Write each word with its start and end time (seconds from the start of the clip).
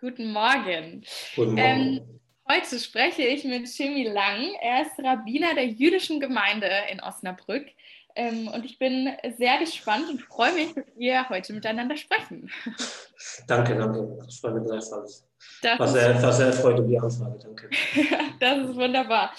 Guten 0.00 0.32
Morgen. 0.32 1.04
Guten 1.34 1.54
Morgen. 1.54 1.58
Ähm, 1.58 2.20
heute 2.48 2.78
spreche 2.78 3.22
ich 3.22 3.42
mit 3.42 3.68
Shimi 3.68 4.04
Lang. 4.04 4.54
Er 4.60 4.82
ist 4.82 4.92
Rabbiner 4.98 5.54
der 5.54 5.66
jüdischen 5.66 6.20
Gemeinde 6.20 6.70
in 6.92 7.00
Osnabrück. 7.00 7.66
Ähm, 8.14 8.46
und 8.46 8.64
ich 8.64 8.78
bin 8.78 9.10
sehr 9.38 9.58
gespannt 9.58 10.08
und 10.08 10.20
freue 10.22 10.52
mich, 10.52 10.72
dass 10.74 10.84
wir 10.96 11.28
heute 11.28 11.52
miteinander 11.52 11.96
sprechen. 11.96 12.48
Danke, 13.48 13.76
danke. 13.76 14.24
Ich 14.28 14.40
freue 14.40 14.52
mich 14.52 14.68
gleichfalls. 14.68 15.26
Das, 15.62 15.78
Was 15.80 15.94
ist, 15.94 16.00
sehr, 16.00 16.22
war 16.22 16.32
sehr 16.32 16.52
freut 16.52 16.78
um 16.78 16.88
die 16.88 16.98
Anfrage, 16.98 17.38
danke. 17.42 17.70
das 18.40 18.68
ist 18.68 18.76
wunderbar. 18.76 19.34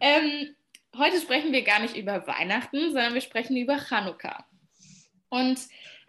Ähm, 0.00 0.54
heute 0.98 1.18
sprechen 1.18 1.52
wir 1.52 1.62
gar 1.62 1.80
nicht 1.80 1.96
über 1.96 2.26
Weihnachten, 2.26 2.92
sondern 2.92 3.14
wir 3.14 3.22
sprechen 3.22 3.56
über 3.56 3.78
Chanukka. 3.78 4.44
Und 5.30 5.58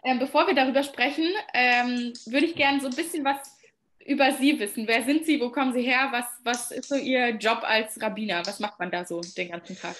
ähm, 0.04 0.18
bevor 0.18 0.46
wir 0.46 0.54
darüber 0.54 0.82
sprechen, 0.82 1.28
ähm, 1.54 2.12
würde 2.26 2.46
ich 2.46 2.54
gerne 2.54 2.80
so 2.80 2.88
ein 2.88 2.94
bisschen 2.94 3.24
was 3.24 3.55
über 4.06 4.32
Sie 4.32 4.58
wissen. 4.58 4.86
Wer 4.86 5.04
sind 5.04 5.26
Sie? 5.26 5.40
Wo 5.40 5.50
kommen 5.50 5.72
Sie 5.72 5.82
her? 5.82 6.08
Was, 6.10 6.26
was 6.44 6.70
ist 6.70 6.88
so 6.88 6.94
Ihr 6.94 7.30
Job 7.30 7.60
als 7.62 8.00
Rabbiner? 8.00 8.42
Was 8.46 8.60
macht 8.60 8.78
man 8.78 8.90
da 8.90 9.04
so 9.04 9.20
den 9.20 9.50
ganzen 9.50 9.76
Tag? 9.76 9.96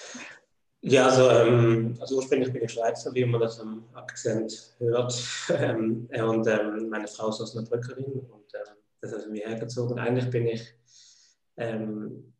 Ja, 0.81 1.07
also, 1.07 1.29
ähm, 1.29 1.97
also 1.99 2.17
ursprünglich 2.17 2.53
bin 2.53 2.63
ich 2.63 2.71
Schweizer, 2.71 3.13
wie 3.13 3.25
man 3.25 3.41
das 3.41 3.59
am 3.59 3.83
Akzent 3.93 4.75
hört. 4.79 5.13
Ähm, 5.49 6.07
und 6.11 6.47
ähm, 6.47 6.89
meine 6.89 7.07
Frau 7.07 7.29
ist 7.29 7.41
Osnabrückerin 7.41 8.05
und 8.05 8.53
äh, 8.53 8.59
das 9.01 9.13
hat 9.13 9.29
mir 9.29 9.47
hergezogen. 9.47 9.97
Eigentlich 9.97 10.29
bin 10.29 10.47
ich, 10.47 10.73
ähm, 11.57 12.33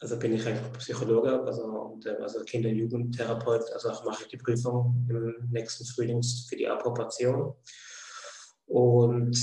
also 0.00 0.18
bin 0.18 0.34
ich 0.34 0.46
eigentlich 0.46 0.72
Psychologe, 0.78 1.40
also, 1.42 1.64
und, 1.64 2.06
äh, 2.06 2.16
also 2.20 2.42
Kinder- 2.44 2.70
und 2.70 2.76
Jugendtherapeut. 2.76 3.70
Also 3.72 3.90
auch 3.90 4.04
mache 4.04 4.22
ich 4.22 4.28
die 4.28 4.36
Prüfung 4.36 5.06
im 5.08 5.48
nächsten 5.50 5.84
Frühling 5.84 6.22
für 6.22 6.56
die 6.56 6.66
Approbation. 6.66 7.54
Und 8.66 9.36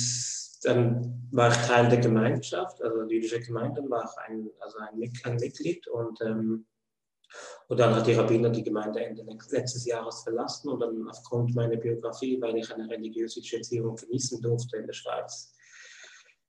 dann 0.64 1.28
war 1.32 1.50
ich 1.52 1.58
Teil 1.68 1.90
der 1.90 2.00
Gemeinschaft, 2.00 2.82
also 2.82 3.04
die 3.04 3.16
jüdische 3.16 3.40
Gemeinde, 3.40 3.82
war 3.90 4.04
ich 4.04 4.30
ein, 4.30 4.50
also 4.60 4.78
ein, 4.80 5.12
ein 5.24 5.36
Mitglied 5.38 5.88
und 5.88 6.22
ähm, 6.22 6.66
und 7.68 7.80
dann 7.80 7.96
hat 7.96 8.06
die 8.06 8.14
Rabbiner 8.14 8.50
die 8.50 8.64
Gemeinde 8.64 9.04
Ende 9.04 9.26
letztes 9.50 9.86
Jahres 9.86 10.22
verlassen 10.22 10.70
und 10.70 10.80
dann 10.80 11.08
aufgrund 11.10 11.56
meiner 11.56 11.78
Biografie, 11.78 12.40
weil 12.40 12.58
ich 12.58 12.72
eine 12.72 12.88
religiöse 12.88 13.42
Erziehung 13.56 13.96
genießen 13.96 14.40
durfte 14.42 14.78
in 14.78 14.86
der 14.86 14.94
Schweiz, 14.94 15.56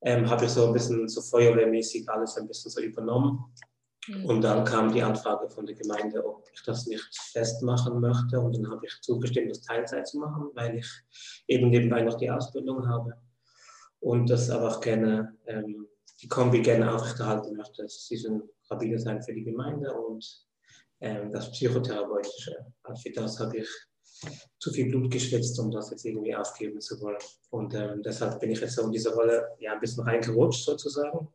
ähm, 0.02 0.28
habe 0.28 0.44
ich 0.44 0.50
so 0.50 0.66
ein 0.66 0.72
bisschen 0.74 1.08
so 1.08 1.22
feuerwehrmäßig 1.22 2.08
alles 2.08 2.36
ein 2.36 2.46
bisschen 2.46 2.70
so 2.70 2.82
übernommen. 2.82 3.44
Mhm. 4.08 4.26
Und 4.26 4.40
dann 4.42 4.64
kam 4.64 4.92
die 4.92 5.02
Anfrage 5.02 5.48
von 5.48 5.64
der 5.64 5.74
Gemeinde, 5.74 6.22
ob 6.26 6.46
ich 6.52 6.62
das 6.62 6.86
nicht 6.86 7.08
festmachen 7.32 8.00
möchte. 8.00 8.38
Und 8.38 8.54
dann 8.54 8.70
habe 8.70 8.84
ich 8.84 9.00
zugestimmt, 9.00 9.50
das 9.50 9.62
Teilzeit 9.62 10.06
zu 10.06 10.18
machen, 10.18 10.50
weil 10.52 10.76
ich 10.76 10.88
eben 11.48 11.70
nebenbei 11.70 12.02
noch 12.02 12.18
die 12.18 12.30
Ausbildung 12.30 12.86
habe 12.86 13.14
und 14.04 14.28
das 14.28 14.50
aber 14.50 14.68
auch 14.68 14.80
gerne, 14.82 15.34
ähm, 15.46 15.88
die 16.20 16.28
Kombi 16.28 16.60
gerne 16.60 16.94
aufrechterhalten 16.94 17.56
möchte. 17.56 17.88
Sie 17.88 18.18
sind 18.18 18.42
Rabbiner 18.70 18.98
sein 18.98 19.22
für 19.22 19.32
die 19.32 19.44
Gemeinde 19.44 19.94
und 19.94 20.46
ähm, 21.00 21.32
das 21.32 21.50
Psychotherapeutische. 21.50 22.66
Also 22.82 23.00
für 23.00 23.12
das 23.12 23.40
habe 23.40 23.58
ich 23.58 23.68
zu 24.58 24.70
viel 24.70 24.90
Blut 24.90 25.10
geschwitzt, 25.10 25.58
um 25.58 25.70
das 25.70 25.90
jetzt 25.90 26.04
irgendwie 26.04 26.36
aufgeben 26.36 26.82
zu 26.82 27.00
wollen. 27.00 27.16
Und 27.48 27.74
ähm, 27.74 28.02
deshalb 28.02 28.38
bin 28.40 28.50
ich 28.50 28.60
jetzt 28.60 28.74
so 28.74 28.82
in 28.82 28.92
diese 28.92 29.14
Rolle 29.14 29.48
ja, 29.58 29.72
ein 29.72 29.80
bisschen 29.80 30.04
reingerutscht 30.04 30.66
sozusagen. 30.66 31.28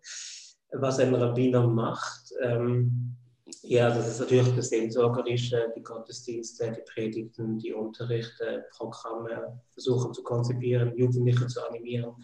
Was 0.72 1.00
ein 1.00 1.16
Rabbiner 1.16 1.66
macht, 1.66 2.32
ähm, 2.40 3.16
ja, 3.64 3.90
das 3.90 4.08
ist 4.08 4.20
natürlich 4.20 4.56
das 4.56 4.70
Seelsorgerische, 4.70 5.72
die 5.76 5.84
Gottesdienste, 5.84 6.72
die 6.72 6.82
Predigten, 6.92 7.60
die 7.60 7.74
Unterrichte, 7.74 8.66
Programme, 8.72 9.62
versuchen 9.72 10.14
zu 10.14 10.24
konzipieren, 10.24 10.96
Jugendliche 10.98 11.48
zu 11.48 11.68
animieren, 11.68 12.16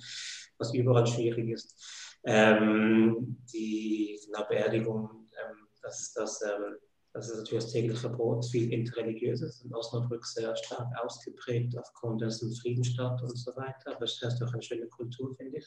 was 0.57 0.73
überall 0.73 1.05
schwierig 1.05 1.49
ist. 1.49 1.75
Ähm, 2.23 3.37
die 3.53 4.19
Beerdigung, 4.49 5.27
ähm, 5.31 5.67
das, 5.81 6.13
das 6.13 6.41
ähm, 6.41 6.77
das 7.15 7.29
ist 7.29 7.37
natürlich 7.37 7.63
das 7.63 7.71
tägliche 7.71 8.09
Brot, 8.09 8.45
viel 8.45 8.73
Interreligiöses 8.73 9.61
in 9.61 9.73
Osnabrück 9.73 10.25
sehr 10.25 10.53
stark 10.57 10.89
ausgeprägt 11.01 11.77
aufgrund 11.77 12.21
dessen 12.21 12.53
Friedenstadt 12.53 13.21
und 13.21 13.37
so 13.37 13.55
weiter. 13.55 13.95
Aber 13.95 14.03
es 14.03 14.21
ist 14.21 14.43
auch 14.43 14.51
eine 14.51 14.61
schöne 14.61 14.87
Kultur, 14.87 15.33
finde 15.37 15.59
ich, 15.59 15.65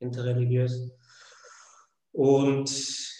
interreligiös. 0.00 0.90
Und 2.10 2.68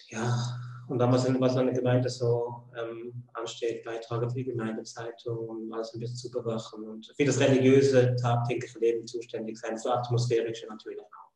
ja, 0.09 0.59
und 0.90 0.98
dann 0.98 1.12
was, 1.12 1.26
was 1.40 1.56
eine 1.56 1.72
Gemeinde 1.72 2.08
so 2.08 2.64
ähm, 2.76 3.24
ansteht, 3.34 3.84
Beiträge 3.84 4.28
für 4.28 4.34
die 4.34 4.44
Gemeindezeitung 4.44 5.48
und 5.48 5.72
alles 5.72 5.94
ein 5.94 6.00
bisschen 6.00 6.16
zu 6.16 6.30
bewachen 6.30 6.82
und 6.82 7.12
für 7.16 7.24
das 7.24 7.38
religiöse, 7.38 8.16
tagtägliche 8.16 8.78
Leben 8.80 9.06
zuständig 9.06 9.58
sein, 9.58 9.78
für 9.78 9.92
atmosphärische 9.92 10.66
natürlich 10.66 11.00
auch. 11.00 11.30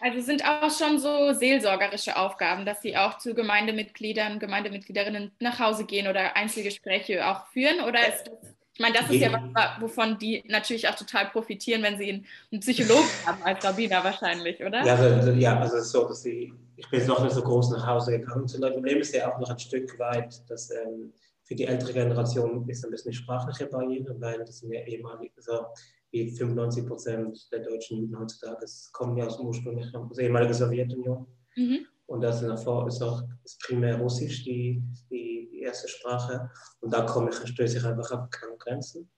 Also 0.00 0.20
sind 0.20 0.42
auch 0.44 0.70
schon 0.70 0.98
so 0.98 1.32
seelsorgerische 1.32 2.16
Aufgaben, 2.16 2.64
dass 2.64 2.80
Sie 2.80 2.96
auch 2.96 3.18
zu 3.18 3.34
Gemeindemitgliedern, 3.34 4.38
Gemeindemitgliederinnen 4.38 5.32
nach 5.40 5.58
Hause 5.58 5.84
gehen 5.84 6.08
oder 6.08 6.36
Einzelgespräche 6.36 7.26
auch 7.26 7.46
führen? 7.48 7.80
Oder 7.80 8.08
ist 8.08 8.24
das, 8.26 8.54
ich 8.72 8.80
meine, 8.80 8.94
das 8.94 9.10
ist 9.10 9.20
ja 9.20 9.30
was, 9.30 9.80
wovon 9.80 10.16
die 10.18 10.42
natürlich 10.48 10.88
auch 10.88 10.94
total 10.94 11.26
profitieren, 11.26 11.82
wenn 11.82 11.98
sie 11.98 12.24
einen 12.50 12.60
Psychologen 12.60 13.08
haben 13.26 13.42
als 13.42 13.62
Rabbiner 13.62 14.02
wahrscheinlich, 14.02 14.64
oder? 14.64 14.82
Ja, 14.86 14.94
also, 14.94 15.32
ja, 15.32 15.60
also 15.60 15.76
es 15.76 15.82
ist 15.84 15.92
so, 15.92 16.08
dass 16.08 16.22
sie, 16.22 16.54
ich 16.80 16.88
bin 16.88 16.98
jetzt 16.98 17.08
noch 17.08 17.22
nicht 17.22 17.34
so 17.34 17.42
groß 17.42 17.70
nach 17.70 17.86
Hause 17.86 18.18
gegangen. 18.18 18.46
Das 18.46 18.72
Problem 18.72 18.98
ist 18.98 19.14
ja 19.14 19.32
auch 19.32 19.38
noch 19.38 19.50
ein 19.50 19.58
Stück 19.58 19.98
weit, 19.98 20.42
dass 20.48 20.70
ähm, 20.70 21.12
für 21.44 21.54
die 21.54 21.66
ältere 21.66 21.92
Generation 21.92 22.66
ist 22.68 22.84
ein 22.84 22.90
bisschen 22.90 23.10
die 23.10 23.16
sprachliche 23.16 23.66
Barriere, 23.66 24.18
weil 24.20 24.38
das 24.44 24.58
sind 24.58 24.72
ja 24.72 24.80
ehemalige, 24.86 25.34
also 25.36 25.66
wie 26.10 26.30
95 26.30 26.86
Prozent 26.86 27.52
der 27.52 27.60
deutschen 27.60 27.98
Juden 27.98 28.18
heutzutage 28.18 28.64
kommen 28.92 29.16
ja 29.16 29.26
aus 29.26 29.36
dem 29.36 29.46
ursprünglichen, 29.46 29.94
aus 29.94 30.16
der 30.16 30.24
ehemaligen 30.24 30.54
Sowjetunion. 30.54 31.26
Mhm. 31.56 31.86
Und 32.06 32.22
das 32.22 32.42
ist 32.42 32.66
auch, 32.66 32.86
ist 32.86 33.02
auch 33.02 33.22
ist 33.44 33.60
primär 33.60 33.98
Russisch 33.98 34.42
die, 34.42 34.82
die, 35.10 35.48
die, 35.52 35.60
erste 35.60 35.86
Sprache. 35.86 36.50
Und 36.80 36.92
da 36.92 37.02
komme 37.02 37.30
ich, 37.30 37.36
stöße 37.36 37.78
ich 37.78 37.84
einfach 37.84 38.10
auf 38.10 38.30
keine 38.30 38.56
Grenzen. 38.56 39.10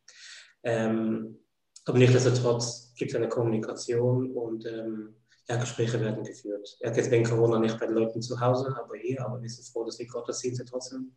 Ähm, 0.65 1.39
aber 1.85 1.99
nichtsdestotrotz 1.99 2.93
gibt 2.97 3.13
es 3.13 3.17
eine 3.17 3.29
Kommunikation 3.29 4.33
und 4.33 4.67
ähm, 4.67 5.15
ja, 5.49 5.57
Gespräche 5.57 6.01
werden 6.01 6.25
geführt. 6.25 6.77
Ja, 6.81 6.93
jetzt 6.93 7.11
wegen 7.11 7.25
Corona 7.25 7.59
nicht 7.59 7.79
bei 7.79 7.87
den 7.87 7.97
Leuten 7.97 8.23
zu 8.23 8.41
Hause, 8.41 8.75
aber 8.79 8.97
hier. 8.97 9.25
Aber 9.25 9.41
wir 9.43 9.49
sind 9.49 9.67
froh, 9.67 9.85
dass 9.85 9.99
wir 9.99 10.07
Gottesdienste 10.07 10.65
trotzdem 10.65 11.17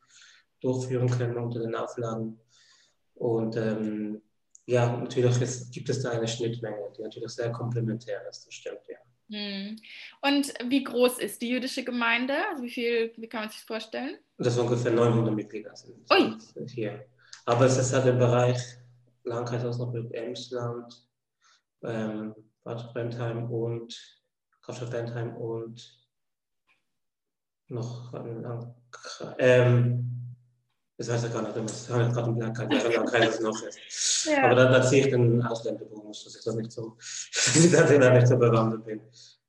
durchführen 0.61 1.09
können 1.09 1.37
unter 1.37 1.59
den 1.59 1.75
Auflagen. 1.75 2.39
Und 3.15 3.55
ähm, 3.55 4.21
ja, 4.65 4.97
natürlich 4.97 5.39
ist, 5.41 5.71
gibt 5.71 5.89
es 5.89 6.01
da 6.01 6.11
eine 6.11 6.27
Schnittmenge, 6.27 6.91
die 6.97 7.03
natürlich 7.03 7.29
sehr 7.31 7.51
komplementär 7.51 8.27
ist, 8.29 8.45
das 8.45 8.53
stimmt, 8.53 8.81
ja. 8.87 8.97
Hm. 9.27 9.75
Und 10.21 10.53
wie 10.69 10.83
groß 10.83 11.19
ist 11.19 11.41
die 11.41 11.49
jüdische 11.49 11.83
Gemeinde? 11.83 12.35
Also 12.49 12.63
wie 12.63 12.69
viel, 12.69 13.11
wie 13.17 13.27
kann 13.27 13.41
man 13.41 13.49
sich 13.49 13.59
das 13.59 13.67
vorstellen? 13.67 14.17
Das 14.37 14.53
sind 14.53 14.63
ungefähr 14.63 14.91
900 14.91 15.33
Mitglieder 15.33 15.75
sind, 15.75 15.95
Ui. 16.11 16.37
hier. 16.67 17.05
Aber 17.45 17.65
es 17.65 17.77
ist 17.77 17.93
halt 17.93 18.05
im 18.05 18.19
Bereich 18.19 18.59
Landkreis 19.23 19.65
Osnabrück, 19.65 20.13
Emsland, 20.13 21.07
ähm, 21.83 22.35
Bad 22.65 22.93
Bentheim 22.93 23.49
und 23.51 23.95
Grafschaft 24.61 24.91
Bentheim 24.91 25.37
und 25.37 26.03
noch 27.67 28.13
ein 28.13 28.75
ähm, 29.37 30.15
das 30.97 31.09
weiß 31.09 31.25
ich 31.25 31.33
gar 31.33 31.41
nicht, 31.41 31.55
das 31.55 31.89
habe 31.89 32.03
ich 32.03 32.13
gerade 32.13 32.29
im 32.29 32.35
Blank, 32.35 32.57
keines 33.11 33.39
noch 33.41 33.61
ist. 33.63 34.25
Ja. 34.25 34.45
Aber 34.45 34.55
da, 34.55 34.71
da 34.71 34.81
ziehe 34.81 35.05
ich 35.05 35.11
den 35.11 35.41
Ausländerbonus, 35.43 36.23
dass 36.23 36.37
ich 36.37 36.43
da 36.43 36.53
nicht 36.53 36.71
so, 36.71 36.95
dass 36.99 37.55
ich 37.55 37.99
da 37.99 38.13
nicht 38.13 38.27
so 38.27 38.37
bewandert 38.37 38.85
bin, 38.85 39.01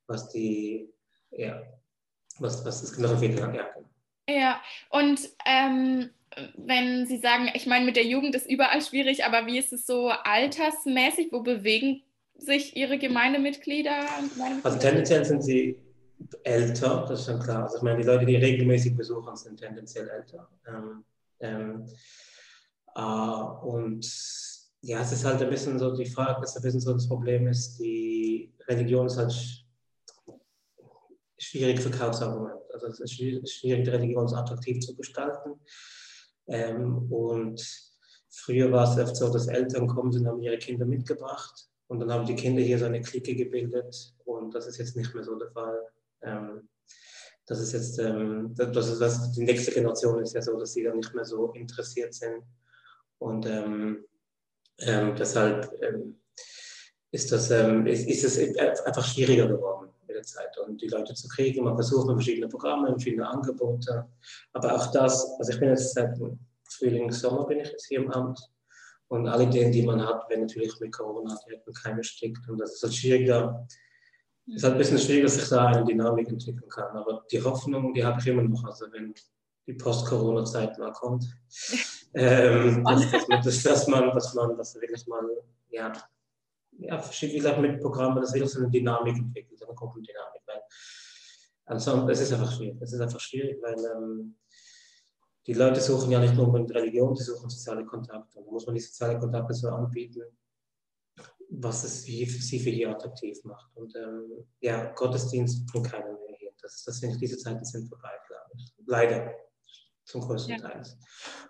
was 0.07 0.29
die, 0.29 0.89
ja, 1.31 1.63
was, 2.39 2.65
was 2.65 2.81
das 2.81 2.97
noch 2.97 3.17
viel 3.19 3.37
ja, 3.37 3.47
genau. 3.47 3.89
Ja, 4.29 4.61
und 4.89 5.21
ähm, 5.45 6.09
wenn 6.57 7.07
Sie 7.07 7.17
sagen, 7.17 7.49
ich 7.53 7.65
meine, 7.65 7.85
mit 7.85 7.95
der 7.95 8.05
Jugend 8.05 8.35
ist 8.35 8.49
überall 8.49 8.81
schwierig, 8.81 9.23
aber 9.23 9.47
wie 9.47 9.57
ist 9.57 9.71
es 9.71 9.85
so 9.87 10.09
altersmäßig? 10.09 11.29
Wo 11.31 11.41
bewegen 11.41 12.03
sich 12.37 12.75
Ihre 12.75 12.97
Gemeindemitglieder? 12.97 13.99
Gemeindemitglieder? 13.99 14.65
Also 14.65 14.79
tendenziell 14.79 15.25
sind 15.25 15.43
sie 15.43 15.79
älter, 16.43 17.05
das 17.07 17.19
ist 17.19 17.25
schon 17.25 17.39
klar. 17.39 17.63
Also 17.63 17.77
ich 17.77 17.83
meine, 17.83 18.01
die 18.01 18.07
Leute, 18.07 18.25
die 18.25 18.35
regelmäßig 18.35 18.95
besuchen, 18.95 19.35
sind 19.35 19.59
tendenziell 19.59 20.09
älter. 20.09 20.49
Ähm, 20.67 21.03
ähm, 21.39 21.85
äh, 22.95 23.01
und 23.01 24.05
ja, 24.81 25.01
es 25.01 25.11
ist 25.11 25.25
halt 25.25 25.41
ein 25.41 25.49
bisschen 25.49 25.77
so 25.79 25.95
die 25.95 26.05
Frage, 26.05 26.41
dass 26.41 26.55
ein 26.55 26.63
bisschen 26.63 26.81
so 26.81 26.93
das 26.93 27.07
Problem 27.07 27.47
ist, 27.47 27.77
die 27.77 28.53
Religion 28.67 29.07
ist 29.07 29.17
halt 29.17 29.33
schwierig 31.37 31.79
Verkaufsargument. 31.79 32.61
Also 32.73 32.87
es 32.87 32.99
ist 32.99 33.13
schwierig, 33.13 33.61
die 33.61 33.89
Religion 33.89 34.33
attraktiv 34.33 34.79
zu 34.79 34.95
gestalten. 34.95 35.59
Ähm, 36.47 37.11
und 37.11 37.61
früher 38.29 38.71
war 38.71 38.91
es 38.91 38.97
oft 38.97 39.15
so, 39.15 39.31
dass 39.31 39.47
Eltern 39.47 39.87
kommen 39.87 40.15
und 40.15 40.27
haben 40.27 40.41
ihre 40.41 40.57
Kinder 40.57 40.85
mitgebracht 40.85 41.66
und 41.87 41.99
dann 41.99 42.11
haben 42.11 42.25
die 42.25 42.35
Kinder 42.35 42.61
hier 42.61 42.79
so 42.79 42.85
eine 42.85 43.01
Clique 43.01 43.35
gebildet 43.35 44.13
und 44.25 44.53
das 44.53 44.67
ist 44.67 44.77
jetzt 44.77 44.95
nicht 44.95 45.13
mehr 45.13 45.23
so 45.23 45.35
der 45.35 45.51
Fall. 45.51 45.81
Ähm, 46.21 46.67
das 47.45 47.61
ist 47.61 47.71
jetzt, 47.71 47.97
ähm, 47.99 48.53
das 48.55 48.89
ist, 48.89 48.99
das, 48.99 49.31
die 49.31 49.43
nächste 49.43 49.71
Generation 49.71 50.21
ist 50.21 50.33
ja 50.33 50.41
so, 50.41 50.59
dass 50.59 50.73
sie 50.73 50.83
dann 50.83 50.97
nicht 50.97 51.15
mehr 51.15 51.23
so 51.23 51.53
interessiert 51.53 52.13
sind. 52.13 52.43
Und 53.19 53.45
ähm, 53.45 54.03
ähm, 54.79 55.15
deshalb 55.15 55.71
ähm, 55.81 56.19
ist, 57.11 57.31
das, 57.31 57.49
ähm, 57.51 57.87
ist, 57.87 58.05
ist 58.05 58.23
es 58.25 58.57
einfach 58.85 59.05
schwieriger 59.05 59.47
geworden. 59.47 59.89
der 60.09 60.23
Zeit 60.23 60.57
und 60.57 60.81
die 60.81 60.87
Leute 60.87 61.13
zu 61.13 61.27
kriegen. 61.29 61.63
Man 61.63 61.75
versucht 61.75 62.07
mit 62.07 62.17
verschiedenen 62.17 62.49
Programmen, 62.49 62.87
verschiedene 62.87 63.27
Angebote. 63.27 64.07
Aber 64.51 64.75
auch 64.75 64.91
das, 64.91 65.25
also 65.39 65.51
ich 65.51 65.59
bin 65.59 65.69
jetzt 65.69 65.93
seit 65.93 66.17
Frühling, 66.69 67.11
Sommer 67.11 67.45
bin 67.47 67.61
ich 67.61 67.69
jetzt 67.69 67.87
hier 67.87 67.99
im 67.99 68.11
Amt 68.11 68.39
und 69.09 69.27
alle 69.27 69.43
Ideen, 69.43 69.71
die 69.71 69.83
man 69.83 70.05
hat, 70.05 70.29
werden 70.29 70.41
natürlich 70.41 70.79
mit 70.79 70.91
Corona 70.91 71.37
direkt 71.45 71.67
in 71.67 71.73
Keime 71.73 72.03
stickt 72.03 72.47
und 72.49 72.57
das 72.57 72.73
ist 72.73 72.83
halt 72.83 72.93
schwieriger. 72.93 73.65
Es 74.47 74.55
ist 74.55 74.63
halt 74.63 74.73
ein 74.75 74.77
bisschen 74.77 74.99
schwieriger, 74.99 75.25
dass 75.25 75.35
sich 75.35 75.49
da 75.49 75.67
eine 75.67 75.85
Dynamik 75.85 76.29
entwickeln 76.29 76.69
kann. 76.69 76.95
Aber 76.95 77.25
die 77.31 77.41
Hoffnung, 77.41 77.93
die 77.93 78.03
habe 78.03 78.19
ich 78.19 78.27
immer 78.27 78.43
noch. 78.43 78.63
Also 78.65 78.85
wenn 78.91 79.13
die 79.65 79.73
Post-Corona-Zeit 79.73 80.77
mal 80.77 80.91
kommt, 80.91 81.25
ähm, 82.13 82.83
dass, 82.83 83.11
dass, 83.11 83.27
man, 83.27 83.41
dass, 83.43 83.63
dass, 83.63 83.87
man, 83.87 84.15
dass 84.15 84.33
man, 84.33 84.57
wirklich 84.81 85.07
mal, 85.07 85.23
ja, 85.69 85.91
ja, 86.79 87.03
wie 87.21 87.33
gesagt, 87.33 87.59
mit 87.59 87.81
Programmen, 87.81 88.21
dass 88.21 88.33
wirklich 88.33 88.51
so 88.51 88.59
eine 88.59 88.69
Dynamik 88.69 89.17
entwickelt, 89.17 89.61
eine 89.63 89.73
Gruppendynamik. 89.73 90.41
Weil 90.45 90.61
ansonsten, 91.65 92.09
es 92.09 92.21
ist 92.21 92.33
einfach 92.33 92.51
schwierig. 92.51 92.81
Es 92.81 92.93
ist 92.93 93.01
einfach 93.01 93.19
schwierig, 93.19 93.57
weil 93.61 93.75
ähm, 93.77 94.35
die 95.47 95.53
Leute 95.53 95.79
suchen 95.79 96.11
ja 96.11 96.19
nicht 96.19 96.35
nur 96.35 96.47
unbedingt 96.47 96.75
Religion, 96.75 97.15
sie 97.15 97.23
suchen 97.23 97.49
soziale 97.49 97.85
Kontakte. 97.85 98.43
Da 98.43 98.51
muss 98.51 98.65
man 98.65 98.75
die 98.75 98.81
sozialen 98.81 99.19
Kontakte 99.19 99.53
so 99.53 99.69
anbieten, 99.69 100.23
was 101.49 101.85
es 101.85 102.03
sie 102.03 102.25
für 102.59 102.69
hier 102.69 102.91
attraktiv 102.91 103.41
macht. 103.45 103.69
Und 103.75 103.95
ähm, 103.95 104.45
ja, 104.59 104.91
Gottesdienst 104.93 105.65
bringt 105.67 105.89
keiner 105.89 106.11
mehr 106.11 106.35
hier. 106.37 106.51
Das, 106.61 106.83
das 106.83 106.99
sind, 106.99 107.19
diese 107.21 107.37
Zeiten 107.37 107.63
sind 107.63 107.87
vorbei, 107.87 108.11
glaube 108.27 108.51
ich. 108.57 108.73
Leider, 108.85 109.33
zum 110.03 110.21
größten 110.21 110.55
ja. 110.55 110.59
Teil. 110.59 110.83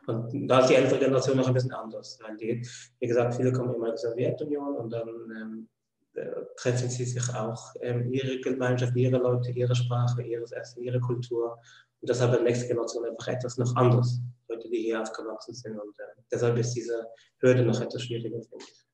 Und 0.06 0.48
da 0.48 0.60
ist 0.60 0.70
die 0.70 0.76
ältere 0.76 1.00
Generation 1.00 1.38
noch 1.38 1.48
ein 1.48 1.54
bisschen 1.56 1.74
anders. 1.74 2.20
Weil 2.22 2.38
die, 2.38 2.68
wie 3.00 3.08
gesagt, 3.08 3.34
viele 3.34 3.52
kommen 3.52 3.74
immer 3.74 3.94
aus 3.94 4.02
der 4.02 4.12
Sowjetunion 4.12 4.76
und 4.76 4.92
dann 4.92 5.08
ähm, 5.08 5.70
äh, 6.14 6.46
treffen 6.56 6.90
sie 6.90 7.06
sich 7.06 7.34
auch 7.34 7.74
ähm, 7.82 8.12
ihre 8.12 8.40
Gemeinschaft, 8.42 8.96
ihre 8.96 9.18
Leute, 9.18 9.52
ihre 9.52 9.76
Sprache, 9.76 10.22
ihres 10.22 10.52
Essen, 10.52 10.84
ihre 10.84 11.00
Kultur 11.00 11.58
und 12.02 12.10
deshalb 12.10 12.32
hat 12.32 12.44
nächste 12.44 12.68
Generation 12.68 13.06
einfach 13.06 13.28
etwas 13.28 13.58
noch 13.58 13.76
anderes. 13.76 14.20
Leute, 14.48 14.70
die 14.70 14.84
hier 14.84 15.02
aufgewachsen 15.02 15.54
sind. 15.54 15.80
Und 15.80 16.00
äh, 16.00 16.22
deshalb 16.32 16.58
ist 16.58 16.74
diese 16.74 17.08
Hürde 17.40 17.64
noch 17.64 17.80
etwas 17.82 18.04
schwieriger, 18.04 18.42
finde 18.42 18.66
ich. 18.66 18.88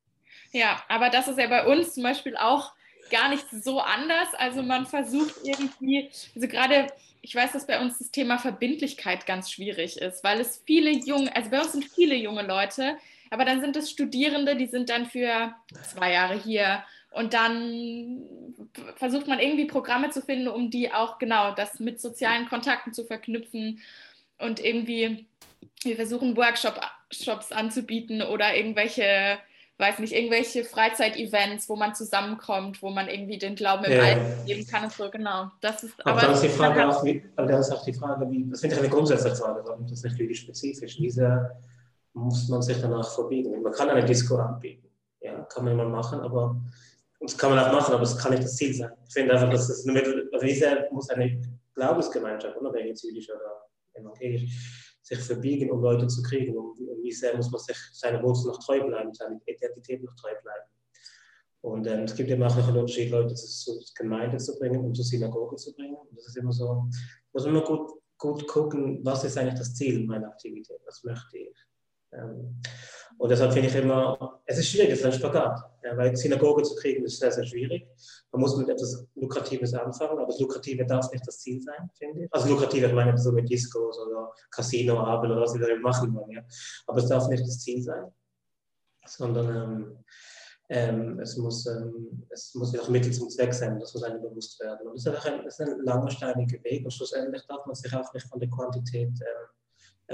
Ja, 0.51 0.83
aber 0.87 1.09
das 1.09 1.27
ist 1.27 1.39
ja 1.39 1.47
bei 1.47 1.65
uns 1.65 1.93
zum 1.93 2.03
Beispiel 2.03 2.37
auch 2.37 2.73
gar 3.09 3.29
nicht 3.29 3.45
so 3.49 3.79
anders. 3.79 4.29
Also 4.37 4.61
man 4.61 4.85
versucht 4.85 5.35
irgendwie, 5.43 6.09
also 6.35 6.47
gerade, 6.47 6.87
ich 7.21 7.35
weiß, 7.35 7.51
dass 7.51 7.67
bei 7.67 7.81
uns 7.81 7.99
das 7.99 8.11
Thema 8.11 8.37
Verbindlichkeit 8.37 9.25
ganz 9.25 9.51
schwierig 9.51 9.97
ist, 9.97 10.23
weil 10.23 10.39
es 10.39 10.61
viele 10.65 10.91
junge, 10.91 11.35
also 11.35 11.49
bei 11.49 11.59
uns 11.59 11.73
sind 11.73 11.85
viele 11.85 12.15
junge 12.15 12.43
Leute, 12.43 12.97
aber 13.31 13.45
dann 13.45 13.61
sind 13.61 13.75
es 13.75 13.89
Studierende, 13.89 14.55
die 14.55 14.67
sind 14.67 14.89
dann 14.89 15.07
für 15.07 15.53
zwei 15.91 16.13
Jahre 16.13 16.35
hier 16.35 16.83
und 17.13 17.33
dann 17.33 18.23
versucht 18.95 19.27
man 19.27 19.39
irgendwie 19.39 19.65
Programme 19.65 20.09
zu 20.09 20.21
finden, 20.21 20.47
um 20.47 20.71
die 20.71 20.91
auch 20.91 21.19
genau 21.19 21.53
das 21.53 21.79
mit 21.79 22.01
sozialen 22.01 22.47
Kontakten 22.47 22.91
zu 22.91 23.05
verknüpfen 23.05 23.79
und 24.39 24.63
irgendwie, 24.63 25.27
wir 25.83 25.95
versuchen 25.95 26.35
Workshops 26.35 27.51
anzubieten 27.51 28.23
oder 28.23 28.55
irgendwelche, 28.55 29.37
weiß 29.77 29.99
nicht, 29.99 30.13
irgendwelche 30.13 30.63
Freizeitevents, 30.63 31.69
wo 31.69 31.75
man 31.75 31.93
zusammenkommt, 31.93 32.81
wo 32.81 32.89
man 32.89 33.07
irgendwie 33.07 33.37
den 33.37 33.55
Glauben 33.55 33.85
im 33.85 33.91
ja. 33.91 34.03
Alten 34.03 34.45
geben 34.47 34.65
kann 34.65 34.85
und 34.85 34.93
so, 34.93 35.11
genau. 35.11 35.51
Das 35.61 35.83
ist, 35.83 35.93
aber, 36.01 36.11
aber 36.11 36.21
dann 36.21 36.33
ist 36.33 36.43
die 36.43 36.49
Frage 36.49 36.87
auch, 36.87 37.03
wie, 37.03 37.23
dann 37.35 37.49
ist 37.49 37.71
auch 37.71 37.85
die 37.85 37.93
Frage, 37.93 38.29
wie, 38.31 38.49
das 38.49 38.61
finde 38.61 38.75
ich 38.75 38.81
eine 38.81 38.89
grundsätzliche 38.89 39.35
Frage, 39.35 39.63
das 39.63 39.91
ist 39.91 40.03
nicht 40.03 40.17
wirklich 40.17 40.39
spezifisch, 40.39 40.99
wie 40.99 41.11
sehr 41.11 41.61
muss 42.13 42.47
man 42.49 42.61
sich 42.63 42.79
danach 42.81 43.07
verbiegen? 43.13 43.61
Man 43.61 43.71
kann 43.73 43.89
eine 43.89 44.03
Disco 44.03 44.35
anbieten, 44.37 44.87
ja, 45.21 45.41
kann 45.43 45.63
man 45.63 45.73
immer 45.73 45.85
machen, 45.85 46.19
aber 46.21 46.55
und 47.23 47.31
das 47.31 47.37
kann 47.37 47.51
man 47.51 47.59
auch 47.59 47.71
machen, 47.71 47.93
aber 47.93 48.03
es 48.03 48.17
kann 48.17 48.31
nicht 48.31 48.43
das 48.43 48.57
Ziel 48.57 48.73
sein. 48.73 48.91
Ich 49.07 49.13
finde 49.13 49.33
einfach, 49.33 49.49
dass 49.49 49.69
das 49.69 49.85
eine 49.85 49.93
Mittel, 49.93 50.29
also 50.33 50.45
wie 50.45 50.53
sehr 50.53 50.89
muss 50.91 51.09
eine 51.09 51.39
Glaubensgemeinschaft, 51.73 52.57
unabhängig 52.57 53.01
jüdisch 53.01 53.29
oder 53.29 53.65
evangelisch, 53.93 54.97
sich 55.01 55.19
verbiegen, 55.19 55.71
um 55.71 55.81
Leute 55.81 56.05
zu 56.07 56.21
kriegen. 56.21 56.57
Und, 56.57 56.77
wie 57.01 57.11
sehr 57.13 57.37
muss 57.37 57.49
man 57.49 57.61
sich 57.61 57.77
seiner 57.93 58.21
Wurzel 58.21 58.47
noch 58.49 58.59
treu 58.59 58.85
bleiben, 58.85 59.13
seiner 59.13 59.39
Identität 59.45 60.03
noch 60.03 60.13
treu 60.15 60.31
bleiben. 60.41 60.69
Und 61.61 61.87
ähm, 61.87 62.03
es 62.03 62.13
gibt 62.13 62.29
immer 62.29 62.47
auch 62.47 62.57
noch 62.57 62.67
einen 62.67 62.79
Unterschied, 62.79 63.09
Leute 63.09 63.35
zur 63.35 63.79
Gemeinde 63.95 64.35
zu 64.35 64.59
bringen 64.59 64.83
und 64.83 64.93
zur 64.93 65.05
Synagoge 65.05 65.55
zu 65.55 65.73
bringen. 65.75 65.95
Und 65.95 66.17
das 66.17 66.27
ist 66.27 66.35
immer 66.35 66.51
so, 66.51 66.89
muss 67.31 67.45
man 67.45 67.55
immer 67.55 67.63
gut, 67.63 67.89
gut 68.17 68.45
gucken, 68.49 68.99
was 69.05 69.23
ist 69.23 69.37
eigentlich 69.37 69.59
das 69.59 69.73
Ziel 69.73 70.05
meiner 70.05 70.27
Aktivität, 70.27 70.81
was 70.85 71.01
möchte 71.05 71.37
ich. 71.37 71.57
Ähm, 72.17 72.61
und 73.17 73.29
deshalb 73.29 73.53
finde 73.53 73.69
ich 73.69 73.75
immer, 73.75 74.41
es 74.45 74.57
ist 74.57 74.69
schwierig, 74.69 74.89
es 74.91 74.99
ist 74.99 75.05
ein 75.05 75.13
Spagat. 75.13 75.59
Ja, 75.83 75.97
weil 75.97 76.15
Synagoge 76.15 76.63
zu 76.63 76.75
kriegen 76.75 77.03
ist 77.05 77.19
sehr, 77.19 77.31
sehr 77.31 77.45
schwierig. 77.45 77.87
Man 78.31 78.41
muss 78.41 78.55
mit 78.55 78.69
etwas 78.69 79.05
Lukratives 79.15 79.73
anfangen, 79.73 80.17
aber 80.17 80.27
das 80.27 80.39
Lukrative 80.39 80.85
darf 80.85 81.11
nicht 81.11 81.27
das 81.27 81.39
Ziel 81.39 81.61
sein, 81.61 81.89
finde 81.93 82.23
ich. 82.23 82.33
Also 82.33 82.49
lukrativ, 82.49 82.83
ich 82.83 82.93
meine 82.93 83.17
so 83.17 83.31
mit 83.31 83.49
Discos 83.49 83.99
oder 83.99 84.31
Casinoabend 84.49 85.31
oder 85.31 85.41
was 85.41 85.53
wir 85.53 85.67
da 85.67 85.75
machen 85.75 86.13
wollen. 86.15 86.31
Ja. 86.31 86.41
Aber 86.87 86.99
es 86.99 87.07
darf 87.07 87.27
nicht 87.27 87.45
das 87.45 87.59
Ziel 87.59 87.83
sein, 87.83 88.11
sondern 89.05 89.55
ähm, 89.55 90.03
ähm, 90.69 91.19
es, 91.19 91.37
muss, 91.37 91.65
ähm, 91.65 92.25
es 92.29 92.55
muss 92.55 92.77
auch 92.79 92.87
Mittel 92.89 93.11
zum 93.11 93.29
Zweck 93.29 93.53
sein, 93.53 93.77
das 93.79 93.93
muss 93.93 94.03
einem 94.03 94.21
bewusst 94.21 94.59
werden. 94.61 94.87
Und 94.87 94.95
es 94.95 95.05
ist, 95.05 95.27
ein, 95.27 95.45
ist 95.45 95.61
ein 95.61 95.81
langer, 95.83 96.09
steiniger 96.09 96.63
Weg 96.63 96.85
und 96.85 96.91
schlussendlich 96.91 97.45
darf 97.47 97.65
man 97.65 97.75
sich 97.75 97.93
auch 97.93 98.13
nicht 98.13 98.27
von 98.27 98.39
der 98.39 98.49
Quantität 98.49 99.09
ähm, 99.09 99.47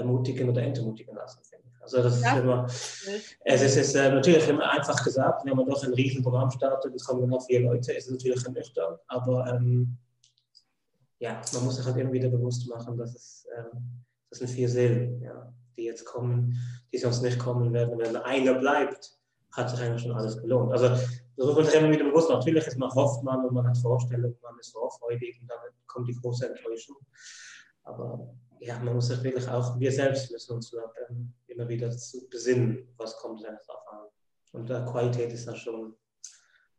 ermutigen 0.00 0.48
oder 0.48 0.62
entmutigen 0.62 1.14
lassen. 1.14 1.40
Also 1.80 2.02
das 2.02 2.20
ja. 2.20 2.34
ist 2.34 2.42
immer, 2.42 2.66
es 2.66 3.62
ist, 3.62 3.76
ist 3.76 3.94
äh, 3.94 4.12
natürlich 4.12 4.46
immer 4.48 4.70
einfach 4.70 5.02
gesagt, 5.02 5.44
wenn 5.44 5.56
man 5.56 5.66
doch 5.66 5.82
ein 5.82 5.94
Riesenprogramm 5.94 6.50
startet, 6.50 6.94
es 6.94 7.04
kommen 7.04 7.28
noch 7.28 7.44
vier 7.46 7.60
Leute, 7.60 7.92
ist 7.92 8.06
es 8.06 8.10
natürlich 8.10 8.44
ernüchternd, 8.44 8.98
aber 9.08 9.46
ähm, 9.46 9.96
ja, 11.18 11.40
man 11.54 11.64
muss 11.64 11.76
sich 11.76 11.86
halt 11.86 11.96
immer 11.96 12.12
wieder 12.12 12.28
bewusst 12.28 12.68
machen, 12.68 12.96
dass 12.96 13.14
es 13.14 13.46
ähm, 13.56 14.04
das 14.30 14.38
sind 14.38 14.48
vier 14.48 14.68
Seelen, 14.68 15.20
ja, 15.22 15.52
die 15.76 15.84
jetzt 15.84 16.04
kommen, 16.04 16.56
die 16.92 16.98
sonst 16.98 17.22
nicht 17.22 17.38
kommen 17.38 17.72
werden. 17.72 17.98
Wenn 17.98 18.16
einer 18.16 18.54
bleibt, 18.54 19.18
hat 19.52 19.70
sich 19.70 19.80
eigentlich 19.80 20.02
schon 20.02 20.12
alles 20.12 20.40
gelohnt. 20.40 20.72
Also 20.72 20.88
das 20.88 21.46
muss 21.46 21.56
man 21.56 21.64
sich 21.64 21.74
immer 21.74 21.90
wieder 21.90 22.04
bewusst 22.04 22.28
machen. 22.28 22.38
Natürlich 22.38 22.66
ist 22.66 22.78
man, 22.78 22.90
hofft 22.90 23.22
man 23.24 23.44
und 23.44 23.52
man 23.52 23.66
hat 23.66 23.76
Vorstellungen, 23.78 24.36
man 24.42 24.58
ist 24.60 24.72
vorfreudig 24.72 25.40
und 25.40 25.50
dann 25.50 25.58
kommt 25.86 26.08
die 26.08 26.14
große 26.14 26.48
Enttäuschung. 26.48 26.96
Aber 27.82 28.32
ja, 28.60 28.78
man 28.78 28.94
muss 28.94 29.10
wirklich 29.22 29.48
auch, 29.48 29.78
wir 29.78 29.90
selbst 29.90 30.30
müssen 30.30 30.54
uns 30.54 30.74
immer 31.46 31.68
wieder 31.68 31.90
zu 31.90 32.28
besinnen, 32.28 32.88
was 32.96 33.16
kommt 33.16 33.42
denn 33.42 33.56
drauf 33.66 33.82
an. 33.90 34.06
Und 34.52 34.70
äh, 34.70 34.84
Qualität 34.90 35.32
ist 35.32 35.46
dann 35.46 35.56
schon 35.56 35.96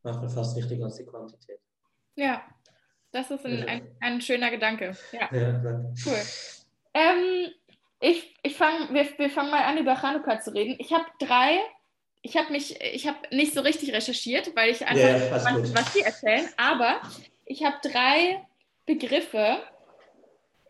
manchmal 0.04 0.30
fast 0.30 0.56
wichtiger 0.56 0.86
als 0.86 0.98
die 0.98 1.06
Quantität. 1.06 1.60
Ja, 2.16 2.44
das 3.12 3.32
ist 3.32 3.46
ein, 3.46 3.68
ein, 3.68 3.96
ein 4.00 4.22
schöner 4.22 4.52
Gedanke. 4.52 4.96
Ja, 5.12 5.34
ja 5.34 5.62
cool. 6.06 6.22
Ähm, 6.94 7.52
ich, 8.00 8.36
ich 8.44 8.56
fang, 8.56 8.94
wir, 8.94 9.06
wir 9.18 9.30
fangen 9.30 9.52
mal 9.52 9.64
an, 9.64 9.78
über 9.78 9.96
Chanukka 9.96 10.40
zu 10.40 10.54
reden. 10.54 10.76
Ich 10.80 10.94
habe 10.94 11.06
drei, 11.20 11.60
ich 12.22 12.38
habe 12.38 12.52
mich, 12.52 12.80
ich 12.82 13.08
habe 13.08 13.18
nicht 13.32 13.54
so 13.54 13.62
richtig 13.62 13.94
recherchiert, 13.94 14.56
weil 14.56 14.72
ich 14.72 14.86
einfach 14.86 15.04
yeah, 15.04 15.32
was, 15.32 15.76
was 15.76 15.94
Sie 15.94 16.02
erzählen, 16.02 16.48
aber 16.58 17.02
ich 17.46 17.64
habe 17.64 17.78
drei 17.82 18.46
Begriffe, 18.86 19.58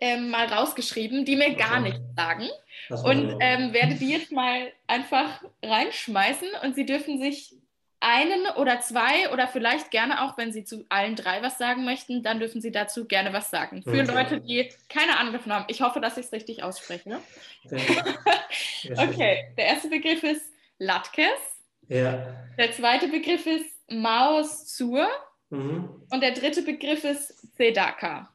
ähm, 0.01 0.29
mal 0.31 0.47
rausgeschrieben, 0.47 1.23
die 1.23 1.35
mir 1.35 1.55
gar 1.55 1.79
nichts 1.79 2.01
sagen. 2.17 2.49
Und 2.89 3.37
ähm, 3.39 3.71
werde 3.71 3.95
die 3.95 4.09
jetzt 4.09 4.31
mal 4.31 4.73
einfach 4.87 5.43
reinschmeißen 5.63 6.49
und 6.63 6.75
Sie 6.75 6.85
dürfen 6.85 7.21
sich 7.21 7.55
einen 8.01 8.47
oder 8.57 8.81
zwei 8.81 9.31
oder 9.31 9.47
vielleicht 9.47 9.91
gerne 9.91 10.23
auch, 10.23 10.37
wenn 10.37 10.51
Sie 10.51 10.65
zu 10.65 10.85
allen 10.89 11.15
drei 11.15 11.43
was 11.43 11.59
sagen 11.59 11.85
möchten, 11.85 12.23
dann 12.23 12.39
dürfen 12.39 12.59
Sie 12.59 12.71
dazu 12.71 13.05
gerne 13.05 13.31
was 13.31 13.51
sagen. 13.51 13.83
Für 13.83 13.91
okay. 13.91 14.01
Leute, 14.01 14.41
die 14.41 14.73
keine 14.89 15.17
Ahnung 15.17 15.33
davon 15.33 15.53
haben. 15.53 15.65
Ich 15.67 15.81
hoffe, 15.81 16.01
dass 16.01 16.17
ich 16.17 16.25
es 16.25 16.31
richtig 16.33 16.63
ausspreche. 16.63 17.19
okay, 17.65 19.53
der 19.55 19.65
erste 19.65 19.87
Begriff 19.89 20.23
ist 20.23 20.51
Latkes. 20.79 21.39
Ja. 21.87 22.25
Der 22.57 22.71
zweite 22.71 23.07
Begriff 23.07 23.45
ist 23.45 23.67
Maus 23.87 24.65
zur. 24.65 25.07
Mhm. 25.51 25.87
Und 26.09 26.23
der 26.23 26.31
dritte 26.31 26.63
Begriff 26.63 27.03
ist 27.03 27.55
Sedaka. 27.55 28.33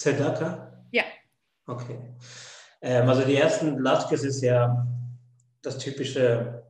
Sedaka? 0.00 0.72
Ja. 0.92 1.04
Okay. 1.66 1.98
Ähm, 2.80 3.06
also 3.06 3.22
die 3.22 3.36
ersten 3.36 3.78
Latkes 3.78 4.24
ist 4.24 4.40
ja 4.40 4.86
das 5.60 5.76
typische 5.76 6.64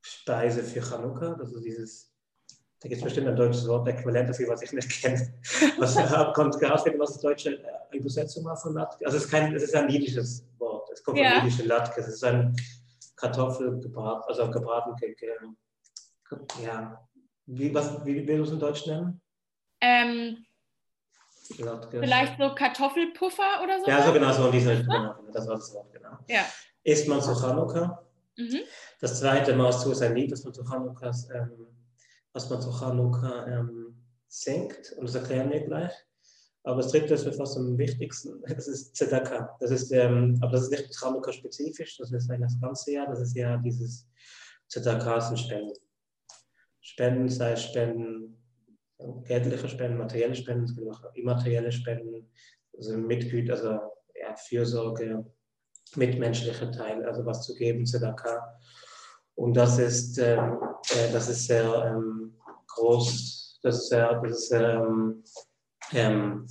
Speise 0.00 0.64
für 0.64 0.80
Chanukka, 0.80 1.34
also 1.34 1.60
dieses, 1.60 2.12
da 2.80 2.88
gibt 2.88 2.98
es 2.98 3.04
bestimmt 3.04 3.28
ein 3.28 3.36
deutsches 3.36 3.68
Wort, 3.68 3.86
äquivalent 3.86 4.28
dafür, 4.28 4.48
was 4.48 4.62
ich 4.62 4.72
nicht 4.72 4.90
kenne. 5.00 5.32
Was 5.78 5.94
kommt 6.34 6.60
herausfinden, 6.60 6.98
was 6.98 7.16
die 7.16 7.22
deutsche 7.22 7.62
äh, 7.62 7.96
Übersetzung 7.96 8.44
war 8.44 8.56
von 8.56 8.74
Latkes? 8.74 9.06
Also 9.06 9.18
es 9.18 9.24
ist, 9.24 9.30
kein, 9.30 9.54
es 9.54 9.62
ist 9.62 9.76
ein 9.76 9.88
jüdisches 9.88 10.44
Wort, 10.58 10.90
es 10.92 11.04
kommt 11.04 11.18
ja. 11.18 11.34
vom 11.34 11.44
jüdischen 11.44 11.68
Latkes, 11.68 12.08
es 12.08 12.14
ist 12.14 12.24
ein 12.24 12.56
Kartoffel 13.14 13.78
gebraten, 13.78 14.24
also 14.26 14.50
gebraten, 14.50 14.96
ja, 16.60 17.08
wie, 17.46 17.72
was, 17.72 18.04
wie, 18.04 18.26
du 18.26 18.42
es 18.42 18.50
in 18.50 18.58
Deutsch 18.58 18.84
nennen? 18.86 19.20
Ähm, 19.80 20.44
Vielleicht 21.90 22.38
so 22.38 22.54
Kartoffelpuffer 22.54 23.62
oder 23.62 23.80
so? 23.80 23.86
Ja, 23.86 24.06
so 24.06 24.12
genau, 24.12 24.32
so 24.32 24.46
in 24.46 24.52
dieser 24.52 24.76
genau, 24.76 25.14
Das 25.32 25.46
war 25.46 25.56
das 25.56 25.72
Wort, 25.74 25.92
genau. 25.92 26.10
Ja. 26.28 26.44
Isst 26.84 27.08
man 27.08 27.20
zu 27.20 27.34
Chanukka. 27.34 28.02
Mhm. 28.36 28.60
Das 29.00 29.20
zweite 29.20 29.54
Maß 29.54 29.82
zu 29.82 29.92
ist 29.92 30.02
ein 30.02 30.14
Lied, 30.14 30.32
das 30.32 30.44
man 30.44 30.54
zu 30.54 30.64
Chanukka, 30.64 31.10
ähm, 31.34 31.66
was 32.32 32.48
man 32.48 32.60
zu 32.60 32.70
Chanukka 32.70 33.46
ähm, 33.46 33.96
singt, 34.28 34.92
und 34.96 35.06
das 35.06 35.14
erklären 35.14 35.50
wir 35.50 35.60
gleich. 35.60 35.92
Aber 36.64 36.76
das 36.76 36.92
dritte 36.92 37.14
ist 37.14 37.26
mir 37.26 37.32
fast 37.32 37.56
am 37.56 37.76
wichtigsten, 37.76 38.40
das 38.48 38.68
ist 38.68 38.96
Zedaka. 38.96 39.56
Das 39.60 39.70
ist, 39.70 39.90
ähm, 39.92 40.38
aber 40.40 40.52
das 40.52 40.62
ist 40.62 40.70
nicht 40.70 40.94
Chanukka-spezifisch, 40.98 41.98
das 41.98 42.12
ist 42.12 42.30
eigentlich 42.30 42.52
das 42.52 42.60
ganze 42.60 42.92
Jahr, 42.92 43.06
das 43.06 43.20
ist 43.20 43.36
ja 43.36 43.56
dieses 43.56 44.08
Zedaka 44.68 45.20
sind 45.20 45.38
Spenden. 45.38 45.74
Spenden, 46.80 47.28
sei 47.28 47.56
Spenden, 47.56 48.41
geldliche 49.24 49.68
Spenden, 49.68 49.98
materielle 49.98 50.34
Spenden, 50.34 50.64
es 50.64 50.74
gibt 50.74 50.88
auch 50.88 51.14
immaterielle 51.14 51.72
Spenden, 51.72 52.30
also 52.76 52.96
Mitgüt, 52.96 53.50
also 53.50 53.80
ja, 54.14 54.34
Fürsorge, 54.36 55.24
mitmenschliche 55.96 56.70
Teil, 56.70 57.04
also 57.04 57.24
was 57.26 57.44
zu 57.44 57.54
geben, 57.54 57.86
Zedaka. 57.86 58.58
Und 59.34 59.54
das 59.54 59.78
ist, 59.78 60.18
ähm, 60.18 60.58
äh, 60.94 61.12
das 61.12 61.28
ist 61.28 61.46
sehr 61.46 61.84
ähm, 61.86 62.34
groß, 62.68 63.60
das 63.62 63.76
ist 63.76 63.88
sehr, 63.88 64.20
das 64.20 64.44
ist, 64.44 64.52
ähm, 64.52 65.22
ähm, 65.92 66.46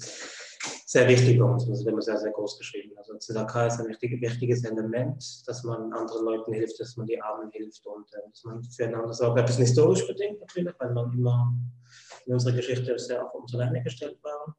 sehr 0.86 1.08
wichtig 1.08 1.39
bei 1.39 1.46
uns. 1.46 1.65
Das 1.65 1.79
ist 1.79 1.88
immer 1.88 2.01
sehr, 2.01 2.17
sehr 2.17 2.31
groß 2.31 2.58
geschrieben. 2.58 2.91
Also 2.98 3.15
Tzedakah 3.15 3.67
ist 3.67 3.79
ein 3.79 3.88
wichtig, 3.88 4.20
wichtiges 4.22 4.65
Element, 4.65 5.24
dass 5.48 5.63
man 5.63 5.93
anderen 5.93 6.25
Leuten 6.25 6.51
hilft, 6.51 6.79
dass 6.81 6.98
man 6.98 7.08
die 7.08 7.22
Armen 7.22 7.50
hilft 7.51 7.86
und 7.86 8.13
äh, 8.13 8.29
dass 8.29 8.43
man 8.43 8.63
füreinander 8.63 9.13
sorgt. 9.13 9.39
Ein 9.39 9.46
bisschen 9.46 9.65
historisch 9.65 10.05
bedingt 10.05 10.39
natürlich, 10.41 10.74
weil 10.79 10.91
man 10.91 11.13
immer 11.13 11.53
in 12.25 12.33
unserer 12.33 12.53
Geschichte 12.53 12.97
sehr 12.97 13.25
auf 13.25 13.33
uns 13.33 13.53
alleine 13.53 13.83
gestellt 13.83 14.17
war. 14.23 14.55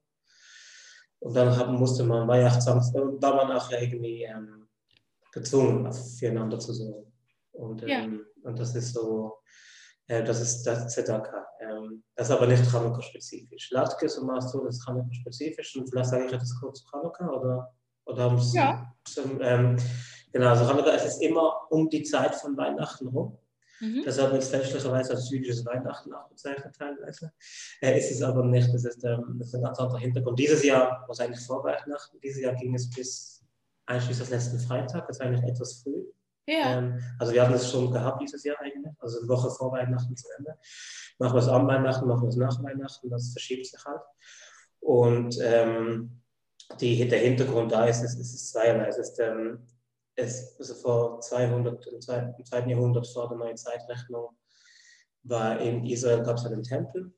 Und 1.21 1.35
dann 1.35 1.57
haben, 1.57 1.77
musste 1.77 2.03
man, 2.03 2.27
war, 2.27 2.39
ja, 2.39 2.51
war 2.51 3.37
man 3.37 3.57
auch 3.57 3.71
irgendwie 3.71 4.25
ähm, 4.25 4.69
gezwungen, 5.33 5.93
füreinander 5.93 6.59
zu 6.59 6.73
sorgen. 6.73 7.13
Und, 7.53 7.83
ähm, 7.83 7.89
ja. 7.89 8.49
und 8.49 8.59
das 8.59 8.75
ist 8.75 8.95
so, 8.95 9.39
äh, 10.09 10.25
das 10.25 10.41
ist 10.41 10.65
das 10.65 10.89
Tzedakah. 10.89 11.47
Ähm, 11.61 12.03
das 12.15 12.29
ist 12.29 12.35
aber 12.35 12.47
nicht 12.47 12.65
Chanukka-spezifisch. 12.71 13.71
Latkes 13.71 14.19
und 14.19 14.27
Master 14.27 14.67
ist 14.67 14.85
Chanukka-spezifisch 14.85 15.77
und 15.77 15.89
vielleicht 15.89 16.11
sage 16.11 16.27
ich 16.27 16.33
etwas 16.33 16.59
kurz 16.61 16.81
zu 16.81 16.91
Chanukka 16.91 17.29
oder, 17.29 17.75
oder 18.07 18.23
haben 18.25 18.41
Sie. 18.41 18.57
Ja. 18.57 18.93
Zum, 19.05 19.41
ähm, 19.41 19.77
genau, 20.33 20.49
also 20.49 20.67
Chanukka 20.67 20.91
es 20.91 21.05
ist 21.05 21.23
immer 21.23 21.71
um 21.71 21.89
die 21.89 22.03
Zeit 22.03 22.35
von 22.35 22.57
Weihnachten 22.57 23.09
rum. 23.09 23.39
Mhm. 23.81 24.03
Das 24.05 24.17
wird 24.17 24.45
fälschlicherweise 24.45 25.13
als 25.13 25.31
jüdisches 25.31 25.65
Weihnachten 25.67 26.13
auch 26.13 26.29
bezeichnet 26.29 26.75
teilweise. 26.77 27.33
Äh, 27.81 27.99
ist 27.99 28.11
es 28.11 28.23
aber 28.23 28.45
nicht, 28.45 28.73
das 28.73 28.85
ist, 28.85 29.05
ähm, 29.05 29.37
das 29.39 29.49
ist 29.49 29.55
ein 29.55 29.63
ganz 29.63 29.79
anderer 29.79 29.99
Hintergrund. 29.99 30.39
Dieses 30.39 30.63
Jahr 30.63 31.03
war 31.03 31.11
es 31.11 31.21
eigentlich 31.21 31.45
vor 31.45 31.65
Weihnachten, 31.65 32.21
dieses 32.21 32.43
Jahr 32.43 32.55
ging 32.55 32.75
es 32.75 32.91
bis 32.91 33.45
einschließlich 33.87 34.31
letzten 34.31 34.59
Freitag, 34.59 35.07
das 35.09 35.19
war 35.19 35.27
eigentlich 35.27 35.45
etwas 35.51 35.83
früh. 35.83 36.05
Ja. 36.47 36.79
Ähm, 36.79 37.01
also 37.19 37.33
wir 37.33 37.43
hatten 37.43 37.55
es 37.55 37.71
schon 37.71 37.91
gehabt 37.91 38.21
dieses 38.21 38.43
Jahr 38.45 38.61
eigentlich, 38.61 38.93
also 38.99 39.21
eine 39.21 39.29
Woche 39.29 39.51
vor 39.51 39.73
Weihnachten 39.73 40.17
zu 40.17 40.27
Ende. 40.39 40.57
Machen 41.19 41.35
wir 41.35 41.41
es 41.41 41.49
an 41.49 41.67
Weihnachten, 41.67 42.07
machen 42.07 42.23
wir 42.23 42.29
es 42.29 42.37
nach 42.37 42.63
Weihnachten, 42.63 43.11
das 43.11 43.33
verschiebt 43.33 43.67
sich 43.67 43.85
halt. 43.85 44.03
Und 44.81 45.39
ähm, 45.41 46.23
die, 46.81 47.07
der 47.09 47.21
Hintergrund 47.21 47.73
da 47.73 47.87
ist, 47.87 48.03
es, 48.03 48.15
es 48.19 48.35
ist 48.35 48.51
zweierlei. 48.51 48.87
Es 48.89 48.99
ist, 48.99 49.19
ähm, 49.21 49.67
es, 50.23 50.57
also 50.59 50.75
vor 50.75 51.21
200, 51.21 51.87
im 51.87 52.01
zweiten, 52.01 52.69
Jahrhundert 52.69 53.07
vor 53.09 53.29
der 53.29 53.39
neuen 53.39 53.57
Zeitrechnung 53.57 54.29
war 55.25 55.61
in 55.61 55.85
Israel 55.87 56.23
gab 56.23 56.37
es 56.37 56.47
einen 56.47 56.63
Tempel 56.63 57.13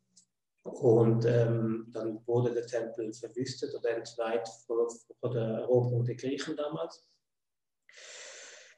und 0.63 1.25
ähm, 1.25 1.87
dann 1.93 2.21
wurde 2.27 2.53
der 2.53 2.67
Tempel 2.67 3.13
verwüstet 3.13 3.75
oder 3.75 3.97
entweiht 3.97 4.49
vor, 4.67 4.89
vor 5.21 5.31
der 5.31 5.43
Eroberung 5.43 6.05
der 6.05 6.17
Griechen 6.17 6.57
damals. 6.57 7.07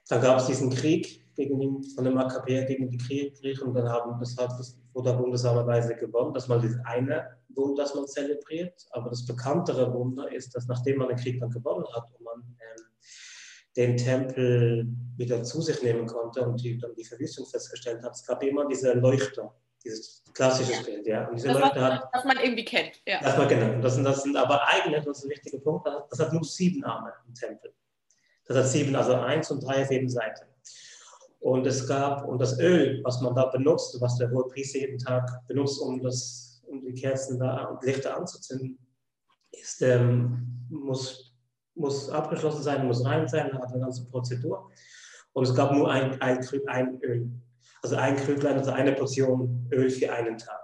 Dann 0.08 0.20
gab 0.20 0.38
es 0.38 0.46
diesen 0.46 0.70
Krieg 0.70 1.34
gegen 1.34 1.60
ihn, 1.60 1.82
von 1.94 2.04
den 2.04 2.14
Makkabäer 2.14 2.64
gegen 2.64 2.88
die 2.88 2.98
Griechen 2.98 3.68
und 3.68 3.74
dann 3.74 3.88
haben 3.88 4.18
das, 4.18 4.36
hat, 4.36 4.50
das 4.58 4.80
wurde 4.92 5.18
wundersamerweise 5.18 5.96
gewonnen. 5.96 6.32
Das 6.32 6.48
war 6.48 6.60
das 6.60 6.76
eine 6.84 7.36
Wunder, 7.48 7.82
das 7.82 7.94
man 7.94 8.06
zelebriert. 8.06 8.86
Aber 8.90 9.10
das 9.10 9.26
bekanntere 9.26 9.92
Wunder 9.92 10.30
ist, 10.32 10.54
dass 10.54 10.66
nachdem 10.66 10.98
man 10.98 11.08
den 11.08 11.18
Krieg 11.18 11.40
dann 11.40 11.50
gewonnen 11.50 11.86
hat 11.94 12.04
und 12.12 12.24
man 12.24 12.38
ähm, 12.38 12.85
den 13.76 13.96
Tempel 13.96 14.86
wieder 15.16 15.42
zu 15.42 15.60
sich 15.60 15.82
nehmen 15.82 16.06
konnte 16.06 16.46
und 16.46 16.62
die, 16.62 16.78
dann 16.78 16.94
die 16.94 17.04
Verwüstung 17.04 17.46
festgestellt 17.46 18.02
hat, 18.02 18.14
es 18.14 18.24
gab 18.24 18.42
immer 18.42 18.66
diese 18.66 18.92
Leuchter, 18.94 19.54
dieses 19.84 20.22
klassische 20.32 20.72
ja. 20.72 20.82
Bild, 20.82 21.06
ja. 21.06 21.28
Und 21.28 21.36
diese 21.36 21.48
das, 21.48 21.60
Leuchter 21.60 21.82
hat, 21.82 22.08
was 22.12 22.24
man 22.24 22.38
irgendwie 22.38 22.64
kennt, 22.64 23.00
ja. 23.06 23.20
Das 23.20 23.36
man 23.36 23.48
genau. 23.48 23.80
Das 23.80 23.94
sind, 23.94 24.04
das 24.04 24.22
sind 24.22 24.36
aber 24.36 24.66
eigentlich, 24.66 25.04
das 25.04 25.18
ist 25.18 25.24
ein 25.24 25.30
wichtiger 25.30 25.58
Punkt, 25.58 25.86
das 25.86 26.18
hat 26.18 26.32
nur 26.32 26.44
sieben 26.44 26.84
Arme 26.84 27.12
im 27.26 27.34
Tempel. 27.34 27.72
Das 28.46 28.56
hat 28.56 28.66
sieben, 28.66 28.94
also 28.94 29.14
eins 29.14 29.50
und 29.50 29.60
drei 29.60 29.82
auf 29.82 29.90
jeden 29.90 30.08
Seite. 30.08 30.46
Und 31.40 31.66
es 31.66 31.86
gab, 31.86 32.26
und 32.26 32.40
das 32.40 32.58
Öl, 32.58 33.00
was 33.04 33.20
man 33.20 33.34
da 33.34 33.46
benutzt, 33.46 34.00
was 34.00 34.16
der 34.16 34.30
hohe 34.30 34.48
Priester 34.48 34.80
jeden 34.80 34.98
Tag 34.98 35.46
benutzt, 35.46 35.80
um, 35.80 36.02
das, 36.02 36.62
um 36.66 36.80
die 36.80 36.94
Kerzen 36.94 37.38
da 37.38 37.64
und 37.66 37.84
Lichter 37.84 38.16
anzuzünden, 38.16 38.78
ist, 39.52 39.82
ähm, 39.82 40.66
muss, 40.70 41.25
muss 41.76 42.10
abgeschlossen 42.10 42.62
sein, 42.62 42.86
muss 42.86 43.04
rein 43.04 43.28
sein, 43.28 43.52
hat 43.52 43.72
eine 43.72 43.80
ganze 43.80 44.06
Prozedur. 44.06 44.70
Und 45.32 45.44
es 45.44 45.54
gab 45.54 45.72
nur 45.72 45.90
ein, 45.90 46.20
ein, 46.20 46.46
ein 46.66 47.00
Öl. 47.02 47.30
Also 47.82 47.96
ein 47.96 48.16
Krüglein, 48.16 48.58
also 48.58 48.72
eine 48.72 48.92
Portion 48.92 49.68
Öl 49.70 49.90
für 49.90 50.12
einen 50.12 50.38
Tag. 50.38 50.60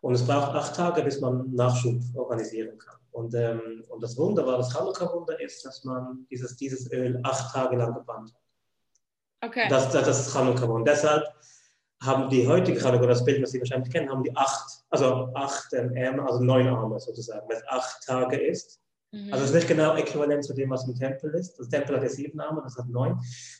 Und 0.00 0.14
es 0.14 0.26
braucht 0.26 0.54
acht 0.54 0.74
Tage, 0.74 1.02
bis 1.02 1.20
man 1.20 1.52
Nachschub 1.54 2.00
organisieren 2.14 2.76
kann. 2.78 2.96
Und, 3.12 3.34
ähm, 3.34 3.84
und 3.88 4.02
das 4.02 4.16
Wunder 4.18 4.46
war, 4.46 4.58
das 4.58 4.70
Chanukka-Wunder 4.72 5.40
ist, 5.40 5.64
dass 5.64 5.84
man 5.84 6.26
dieses, 6.30 6.56
dieses 6.56 6.90
Öl 6.92 7.18
acht 7.22 7.54
Tage 7.54 7.76
lang 7.76 7.94
gebrannt 7.94 8.34
hat. 8.34 9.48
Okay. 9.48 9.68
Das, 9.70 9.90
das, 9.90 10.04
das 10.04 10.26
ist 10.26 10.34
Chanukka-Wunder. 10.34 10.92
Deshalb 10.92 11.24
haben 12.02 12.28
die 12.28 12.46
heutige 12.46 12.78
Chanukka, 12.78 13.06
das 13.06 13.24
Bild, 13.24 13.42
das 13.42 13.52
Sie 13.52 13.58
wahrscheinlich 13.58 13.90
kennen, 13.90 14.10
haben 14.10 14.22
die 14.22 14.36
acht, 14.36 14.84
also 14.90 15.30
acht 15.34 15.72
ähm, 15.72 15.94
Ärmel, 15.94 16.26
also 16.26 16.40
neun 16.40 16.68
Arme 16.68 17.00
sozusagen, 17.00 17.48
weil 17.48 17.56
es 17.56 17.68
acht 17.68 18.02
Tage 18.04 18.36
ist. 18.36 18.80
Mhm. 19.16 19.32
Also 19.32 19.44
es 19.44 19.50
ist 19.50 19.56
nicht 19.56 19.68
genau 19.68 19.96
äquivalent 19.96 20.44
zu 20.44 20.52
dem, 20.52 20.70
was 20.70 20.86
im 20.86 20.94
Tempel 20.94 21.34
ist. 21.34 21.58
Das 21.58 21.68
Tempel 21.68 21.96
hat 21.96 22.02
ja 22.02 22.08
sieben 22.08 22.38
Arme, 22.40 22.60
das 22.62 22.76
hat 22.76 22.88
neun. 22.88 23.18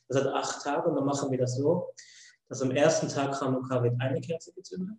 Das 0.08 0.22
hat 0.22 0.26
acht 0.32 0.62
Tage 0.62 0.88
und 0.88 0.96
dann 0.96 1.04
machen 1.04 1.30
wir 1.30 1.38
das 1.38 1.56
so, 1.56 1.92
dass 2.48 2.62
am 2.62 2.70
ersten 2.70 3.08
Tag 3.08 3.38
Chanukka 3.38 3.82
wird 3.82 4.00
eine 4.00 4.20
Kerze 4.20 4.52
gezündet 4.52 4.96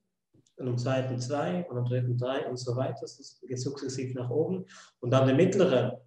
und 0.58 0.68
am 0.68 0.78
zweiten 0.78 1.20
zwei 1.20 1.66
und 1.70 1.78
am 1.78 1.86
dritten 1.86 2.18
drei 2.18 2.48
und 2.48 2.58
so 2.58 2.76
weiter. 2.76 3.02
Das 3.02 3.40
geht 3.42 3.60
sukzessiv 3.60 4.16
nach 4.16 4.30
oben. 4.30 4.66
Und 5.00 5.12
dann 5.12 5.28
der 5.28 5.36
mittlere 5.36 6.02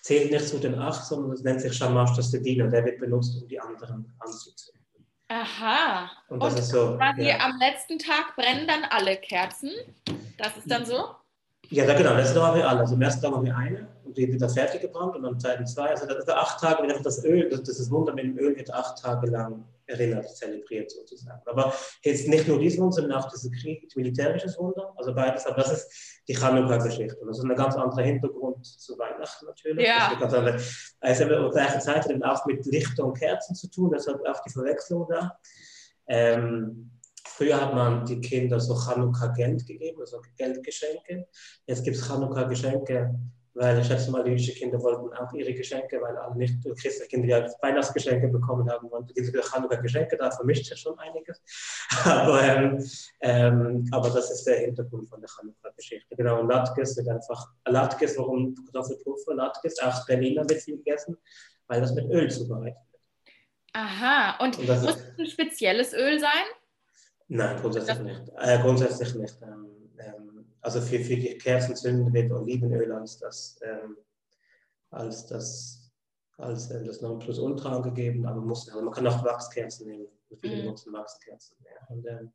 zählt 0.00 0.30
nicht 0.30 0.48
zu 0.48 0.58
den 0.58 0.78
acht, 0.78 1.04
sondern 1.04 1.32
das 1.32 1.42
nennt 1.42 1.60
sich 1.60 1.74
Shamash, 1.74 2.14
das 2.16 2.26
ist 2.26 2.34
der 2.34 2.40
Diener, 2.40 2.68
der 2.68 2.84
wird 2.84 3.00
benutzt, 3.00 3.42
um 3.42 3.48
die 3.48 3.60
anderen 3.60 4.14
anzuzünden. 4.20 4.78
Aha. 5.30 6.10
Und, 6.28 6.42
das 6.42 6.54
und 6.54 6.60
ist 6.60 6.70
so, 6.70 6.96
quasi 6.96 7.22
ja. 7.22 7.40
am 7.40 7.58
letzten 7.58 7.98
Tag 7.98 8.34
brennen 8.34 8.66
dann 8.66 8.84
alle 8.84 9.18
Kerzen. 9.18 9.70
Das 10.38 10.56
ist 10.56 10.70
dann 10.70 10.86
so? 10.86 11.10
Ja, 11.70 11.86
da, 11.86 11.94
genau, 11.94 12.14
das 12.14 12.34
haben 12.34 12.58
wir 12.58 12.68
alle. 12.68 12.80
Also 12.80 12.94
am 12.94 13.02
ersten 13.02 13.22
Tag 13.22 13.32
haben 13.32 13.44
wir 13.44 13.56
eine 13.56 13.88
und 14.04 14.16
die 14.16 14.30
wird 14.30 14.40
dann 14.40 14.50
fertig 14.50 14.80
gebrannt 14.80 15.14
und 15.16 15.24
am 15.24 15.38
zweiten 15.38 15.66
zwei. 15.66 15.90
Also 15.90 16.06
das 16.06 16.18
ist 16.18 16.30
acht 16.30 16.60
Tage, 16.60 16.82
wenn 16.82 17.02
das 17.02 17.24
Öl, 17.24 17.48
das, 17.48 17.62
das 17.62 17.78
ist 17.78 17.90
Wunder 17.90 18.14
mit 18.14 18.24
dem 18.24 18.38
Öl 18.38 18.56
wird 18.56 18.72
acht 18.72 19.02
Tage 19.02 19.26
lang 19.26 19.64
erinnert, 19.86 20.34
zelebriert 20.34 20.90
sozusagen. 20.90 21.40
Aber 21.46 21.72
jetzt 22.02 22.28
nicht 22.28 22.48
nur 22.48 22.58
dieses 22.58 22.78
Wunder, 22.78 22.92
sondern 22.92 23.18
auch 23.18 23.30
dieses 23.30 23.50
Krieg, 23.52 23.90
militärisches 23.96 24.58
Wunder, 24.58 24.92
also 24.96 25.14
beides, 25.14 25.46
aber 25.46 25.56
das 25.56 25.72
ist 25.72 26.22
die 26.28 26.34
Chanukka-Geschichte. 26.34 27.16
Und 27.16 27.28
das 27.28 27.38
ist 27.38 27.44
ein 27.44 27.54
ganz 27.54 27.76
anderer 27.76 28.02
Hintergrund 28.02 28.64
zu 28.64 28.98
Weihnachten 28.98 29.46
natürlich. 29.46 29.86
Ja. 29.86 30.12
Also 31.00 31.24
auf 31.24 31.54
der 31.54 31.64
gleichen 31.64 31.80
Seite 31.80 32.08
dann 32.10 32.22
auch 32.22 32.44
mit 32.46 32.64
Lichter 32.66 33.04
und 33.04 33.18
Kerzen 33.18 33.54
zu 33.54 33.68
tun, 33.70 33.90
deshalb 33.92 34.20
auch 34.26 34.42
die 34.42 34.50
Verwechslung 34.50 35.06
da. 35.10 35.38
Ähm, 36.06 36.90
Früher 37.38 37.60
hat 37.60 37.72
man 37.72 38.04
die 38.04 38.20
Kinder 38.20 38.58
so 38.58 38.74
Chanukka-Geld 38.74 39.64
gegeben, 39.64 40.00
also 40.00 40.20
Geldgeschenke. 40.36 41.28
Jetzt 41.66 41.84
gibt 41.84 41.96
es 41.96 42.06
Chanukka-Geschenke 42.06 43.14
weil 43.58 43.80
ich 43.80 43.86
schätze 43.88 44.10
mal, 44.12 44.22
die 44.22 44.30
jüdischen 44.30 44.54
Kinder 44.54 44.80
wollten 44.80 45.12
auch 45.14 45.32
ihre 45.32 45.52
Geschenke, 45.52 46.00
weil 46.00 46.16
alle 46.16 46.36
nicht 46.36 46.62
christliche 46.62 47.08
Kinder 47.08 47.28
ja 47.28 47.48
Weihnachtsgeschenke 47.60 48.28
bekommen 48.28 48.70
haben, 48.70 48.86
und 48.88 49.12
diese 49.16 49.32
Chanukka-Geschenke, 49.32 50.16
da 50.16 50.30
vermischt 50.30 50.66
sich 50.66 50.78
schon 50.78 50.96
einiges. 50.98 51.42
aber, 52.04 52.42
ähm, 52.42 52.84
ähm, 53.20 53.88
aber 53.90 54.10
das 54.10 54.30
ist 54.30 54.44
der 54.44 54.58
Hintergrund 54.60 55.08
von 55.08 55.20
der 55.20 55.28
Chanukka-Geschichte. 55.28 56.14
Genau, 56.14 56.40
und 56.40 56.48
Latkes 56.48 56.96
wird 56.96 57.08
einfach, 57.08 57.48
Latkes, 57.66 58.16
warum 58.16 58.54
Kartoffelpuffer, 58.54 59.34
Latkes, 59.34 59.80
auch 59.82 60.06
Berliner 60.06 60.48
wird 60.48 60.62
viel 60.62 60.76
gegessen, 60.76 61.16
weil 61.66 61.80
das 61.80 61.92
mit 61.94 62.08
Öl 62.10 62.30
zubereitet 62.30 62.78
wird. 62.92 63.02
Aha, 63.72 64.38
und, 64.44 64.56
und 64.58 64.68
muss 64.68 64.82
es 64.84 65.18
ein 65.18 65.26
spezielles 65.26 65.92
Öl 65.94 66.20
sein? 66.20 66.44
Nein, 67.28 67.60
grundsätzlich 67.60 67.98
nicht. 68.00 68.22
Äh, 68.38 68.58
grundsätzlich 68.60 69.14
nicht. 69.14 69.38
Ähm, 69.42 69.90
ähm, 69.98 70.46
also 70.60 70.80
für, 70.80 70.98
für 71.00 71.16
die 71.16 71.36
Kerzenzünden 71.36 72.12
wird 72.12 72.32
Olivenöl 72.32 72.90
als 72.92 73.18
das, 73.18 73.58
ähm, 73.62 73.98
als 74.90 75.26
das, 75.26 75.92
als 76.38 76.70
äh, 76.70 76.82
das 76.82 77.02
Nonplusultra 77.02 77.76
angegeben, 77.76 78.26
aber 78.26 78.40
muss, 78.40 78.68
also 78.68 78.82
man 78.82 78.94
kann 78.94 79.06
auch 79.06 79.24
Wachskerzen 79.24 79.88
nehmen. 79.88 80.08
Viele 80.40 80.62
mhm. 80.62 80.68
nutzen 80.68 80.92
Wachskerzen. 80.92 81.56
Ja. 81.64 81.94
Und, 81.94 82.06
ähm, 82.06 82.32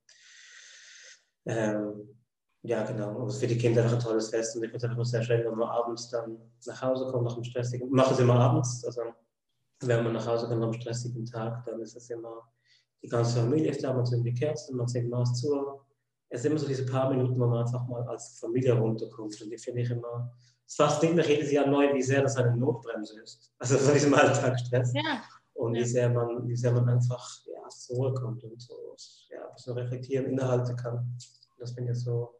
ähm, 1.46 2.18
ja, 2.62 2.84
genau. 2.84 3.18
Und 3.18 3.32
für 3.32 3.48
die 3.48 3.58
Kinder 3.58 3.86
auch 3.86 3.94
ein 3.94 4.00
tolles 4.00 4.30
Fest. 4.30 4.56
Und 4.56 4.64
ich 4.64 4.72
finde 4.72 4.86
es 4.86 4.92
einfach 4.92 5.06
sehr 5.06 5.24
schön, 5.24 5.44
wenn 5.44 5.58
man 5.58 5.70
abends 5.70 6.10
dann 6.10 6.38
nach 6.66 6.82
Hause 6.82 7.12
kommt, 7.12 7.26
nach 7.26 7.34
einem 7.34 7.44
stressigen, 7.44 7.90
wir 7.90 7.96
machen 7.96 8.14
es 8.14 8.20
immer 8.20 8.40
abends, 8.40 8.86
also 8.86 9.02
wenn 9.82 10.04
man 10.04 10.14
nach 10.14 10.26
Hause 10.26 10.48
kommt 10.48 10.62
nach 10.62 10.70
einem 10.70 10.80
stressigen 10.80 11.26
Tag, 11.26 11.66
dann 11.66 11.82
ist 11.82 11.96
es 11.96 12.10
immer, 12.10 12.48
die 13.04 13.10
ganze 13.10 13.40
Familie 13.40 13.72
ist 13.72 13.84
da, 13.84 13.94
man 13.94 14.06
zündet 14.06 14.34
die 14.34 14.40
Kerzen, 14.40 14.78
man 14.78 14.88
singt 14.88 15.10
Maß 15.10 15.42
zu, 15.42 15.82
es 16.30 16.42
sind 16.42 16.52
immer 16.52 16.60
so 16.60 16.68
diese 16.68 16.86
paar 16.86 17.10
Minuten, 17.12 17.40
wo 17.40 17.46
man 17.46 17.60
einfach 17.60 17.86
mal 17.88 18.02
als 18.08 18.40
Familie 18.40 18.74
runterkommt. 18.74 19.40
Und 19.42 19.50
die 19.50 19.58
finde 19.58 19.82
ich 19.82 19.92
immer, 19.92 20.34
es 20.66 20.76
fasziniert 20.76 21.18
mich 21.18 21.28
jedes 21.28 21.52
Jahr 21.52 21.68
neu, 21.68 21.94
wie 21.94 22.02
sehr 22.02 22.24
das 22.24 22.38
eine 22.38 22.56
Notbremse 22.58 23.22
ist. 23.22 23.54
Also 23.60 23.78
von 23.78 23.94
diesem 23.94 24.14
Alltagsstress. 24.14 24.94
Ja. 24.96 25.22
Und 25.54 25.76
wie 25.76 25.84
sehr 25.84 26.10
man, 26.10 26.48
wie 26.48 26.56
sehr 26.56 26.72
man 26.72 26.90
einfach 26.90 27.30
ja, 27.46 27.70
zur 27.70 27.98
Ruhe 27.98 28.14
kommt 28.16 28.44
und 28.44 28.60
so, 28.60 28.96
ja, 29.30 29.48
ein 29.48 29.54
bisschen 29.54 29.78
reflektieren, 29.78 30.26
innehalten 30.26 30.76
kann. 30.76 31.16
Das 31.60 31.74
finde 31.74 31.92
ich 31.92 32.00
so, 32.00 32.34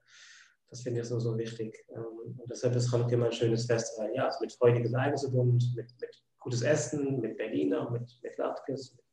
das 0.70 0.82
finde 0.82 1.02
ich 1.02 1.08
so, 1.08 1.20
so 1.20 1.38
wichtig. 1.38 1.86
Ähm, 1.90 2.34
und 2.40 2.50
deshalb 2.50 2.76
ist 2.76 2.92
Hanukkah 2.92 3.14
immer 3.14 3.28
ein 3.28 3.32
schönes 3.32 3.66
Fest, 3.66 3.94
weil 4.00 4.12
ja, 4.16 4.28
es 4.28 4.40
mit 4.40 4.52
freudiges 4.54 4.96
Eigensbund, 4.96 5.64
mit, 5.76 5.94
mit 6.02 6.24
gutes 6.40 6.64
Essen, 6.64 7.20
mit 7.20 7.38
Berliner, 7.38 7.92
mit, 7.92 8.20
mit 8.24 8.38
Latkes, 8.38 8.96
mit 8.96 9.04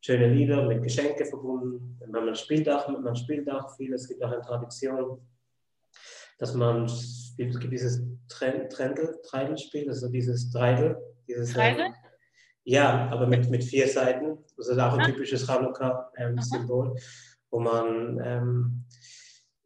schöne 0.00 0.28
Lieder, 0.28 0.66
mit 0.66 0.82
Geschenke 0.82 1.24
verbunden. 1.24 1.98
Man 2.10 2.34
spielt 2.34 2.68
auch, 2.68 2.88
man 2.88 3.16
spielt 3.16 3.50
auch 3.50 3.74
viel. 3.76 3.92
Es 3.92 4.08
gibt 4.08 4.22
auch 4.22 4.32
eine 4.32 4.40
Tradition, 4.40 5.20
dass 6.38 6.54
man, 6.54 6.84
es 6.84 7.34
gibt 7.36 7.62
dieses 7.70 8.02
Trendel, 8.28 9.18
Treidelspiel, 9.22 9.88
also 9.88 10.08
dieses 10.08 10.50
Dreidel. 10.50 10.96
Dieses, 11.26 11.52
Dreidel? 11.52 11.86
Ähm, 11.86 11.94
ja, 12.64 13.08
aber 13.10 13.26
mit, 13.26 13.48
mit 13.50 13.64
vier 13.64 13.88
Seiten. 13.88 14.38
Das 14.56 14.68
ist 14.68 14.78
auch 14.78 14.92
ein 14.94 15.00
ah. 15.00 15.06
typisches 15.06 15.48
ähm, 15.48 16.38
wo 17.50 17.60
man 17.60 18.20
ähm, 18.22 18.84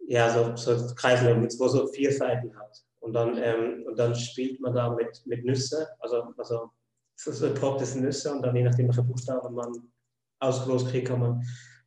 ja, 0.06 0.30
so, 0.30 0.56
so 0.56 0.94
Kreisel, 0.94 1.48
wo 1.58 1.68
so 1.68 1.86
vier 1.88 2.12
Seiten 2.12 2.56
hat. 2.56 2.84
Und 3.00 3.14
dann, 3.14 3.36
ähm, 3.36 3.84
und 3.86 3.98
dann 3.98 4.14
spielt 4.14 4.60
man 4.60 4.74
da 4.74 4.90
mit, 4.90 5.22
mit 5.26 5.44
Nüsse, 5.44 5.88
also, 5.98 6.32
also 6.36 6.70
so 7.16 7.54
trockene 7.54 8.02
Nüsse 8.02 8.32
und 8.32 8.42
dann 8.42 8.54
je 8.54 8.62
nachdem, 8.62 8.88
welche 8.88 9.02
Buchstaben 9.02 9.54
man 9.54 9.72
ausgelost 10.42 10.88
kriegt, 10.88 11.08
kann 11.08 11.20
man, 11.20 11.42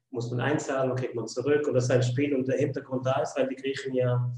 muss 0.09 0.31
man 0.31 0.39
einzahlen 0.39 0.91
und 0.91 0.99
kriegt 0.99 1.15
man 1.15 1.27
zurück. 1.27 1.67
Und 1.67 1.73
das 1.73 1.85
ist 1.85 1.91
ein 1.91 2.03
Spiel 2.03 2.33
und 2.35 2.47
der 2.47 2.57
Hintergrund 2.57 3.05
da 3.05 3.21
ist, 3.21 3.37
weil 3.37 3.47
die 3.47 3.55
Griechen 3.55 3.93
ja 3.93 4.33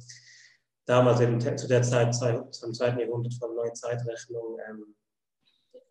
damals 0.86 1.21
eben 1.21 1.39
zu 1.39 1.67
der 1.67 1.81
Zeit, 1.81 2.15
zum 2.15 2.74
zweiten 2.74 3.00
Jahrhundert 3.00 3.33
von 3.36 3.55
neuen 3.55 3.75
Zeitrechnung, 3.75 4.57
ähm, 4.69 4.95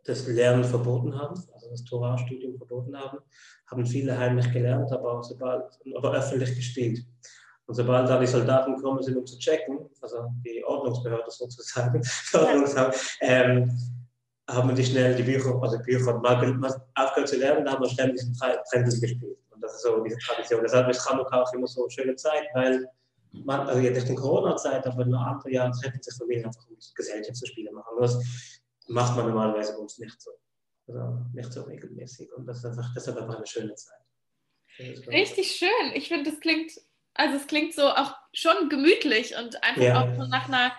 das 0.05 0.27
Lernen 0.27 0.65
verboten 0.65 1.19
haben, 1.19 1.35
also 1.53 1.69
das 1.69 1.85
Torah-Studium 1.85 2.57
verboten 2.57 2.97
haben, 2.97 3.19
haben 3.67 3.87
viele 3.87 4.17
heimlich 4.17 4.53
gelernt, 4.53 4.93
aber, 4.93 5.23
sobald, 5.23 5.65
aber 5.97 6.13
öffentlich 6.13 6.55
gespielt. 6.55 7.05
Und 7.67 7.75
sobald 7.75 8.09
da 8.09 8.21
die 8.21 8.29
Soldaten 8.29 8.77
gekommen 8.77 9.03
sind, 9.03 9.17
um 9.17 9.27
zu 9.27 9.39
checken, 9.39 9.91
also 10.01 10.29
die 10.45 10.65
Ordnungsbehörde 10.65 11.29
sozusagen, 11.29 12.01
ja. 12.33 12.91
ähm, 13.21 13.77
haben 14.49 14.75
die 14.75 14.85
schnell 14.85 15.15
die 15.17 15.23
Bücher, 15.23 15.61
also 15.61 15.79
Bücher 15.79 16.15
aufgehört 16.95 17.29
zu 17.29 17.37
lernen, 17.37 17.65
da 17.65 17.73
haben 17.73 17.83
wir 17.83 17.91
ständig 17.91 18.23
Trends 18.71 19.01
gespielt. 19.01 19.39
Und 19.51 19.61
das 19.61 19.75
ist 19.75 19.83
so 19.83 20.03
diese 20.05 20.19
Tradition. 20.19 20.61
Deshalb 20.63 20.89
ist 20.89 21.05
Chanukka 21.05 21.43
auch 21.43 21.53
immer 21.53 21.67
so 21.67 21.83
eine 21.83 21.91
schöne 21.91 22.15
Zeit, 22.15 22.45
weil 22.55 22.89
man, 23.33 23.67
also 23.67 23.81
jetzt 23.81 24.09
in 24.09 24.17
Corona-Zeit, 24.17 24.87
aber 24.87 25.03
in 25.03 25.15
anderen 25.15 25.53
Jahren 25.53 25.73
treffen 25.73 26.01
sich 26.01 26.15
Familien 26.15 26.47
einfach, 26.47 26.69
um 26.69 26.77
Gesellschaftsspiele 26.95 27.73
machen. 27.73 27.97
Und 27.97 28.03
das 28.03 28.23
macht 28.89 29.17
man 29.17 29.27
normalerweise 29.27 29.73
bei 29.73 29.79
uns 29.79 29.99
nicht 29.99 30.21
so. 30.21 30.31
Also 30.89 31.25
nicht 31.33 31.53
so 31.53 31.63
regelmäßig. 31.63 32.33
Und 32.33 32.47
das 32.47 32.59
ist 32.59 32.67
einfach, 32.67 32.93
deshalb 32.95 33.19
einfach 33.19 33.37
eine 33.37 33.47
schöne 33.47 33.75
Zeit. 33.75 33.99
Richtig 35.09 35.57
schön. 35.57 35.93
Ich 35.95 36.09
finde, 36.09 36.31
das 36.31 36.41
klingt, 36.41 36.73
also 37.15 37.37
es 37.37 37.47
klingt 37.47 37.75
so 37.75 37.89
auch 37.89 38.15
schon 38.33 38.69
gemütlich 38.69 39.35
und 39.37 39.63
einfach 39.65 39.83
ja. 39.83 40.03
auch 40.03 40.15
so 40.15 40.27
nach 40.27 40.49
einer 40.49 40.73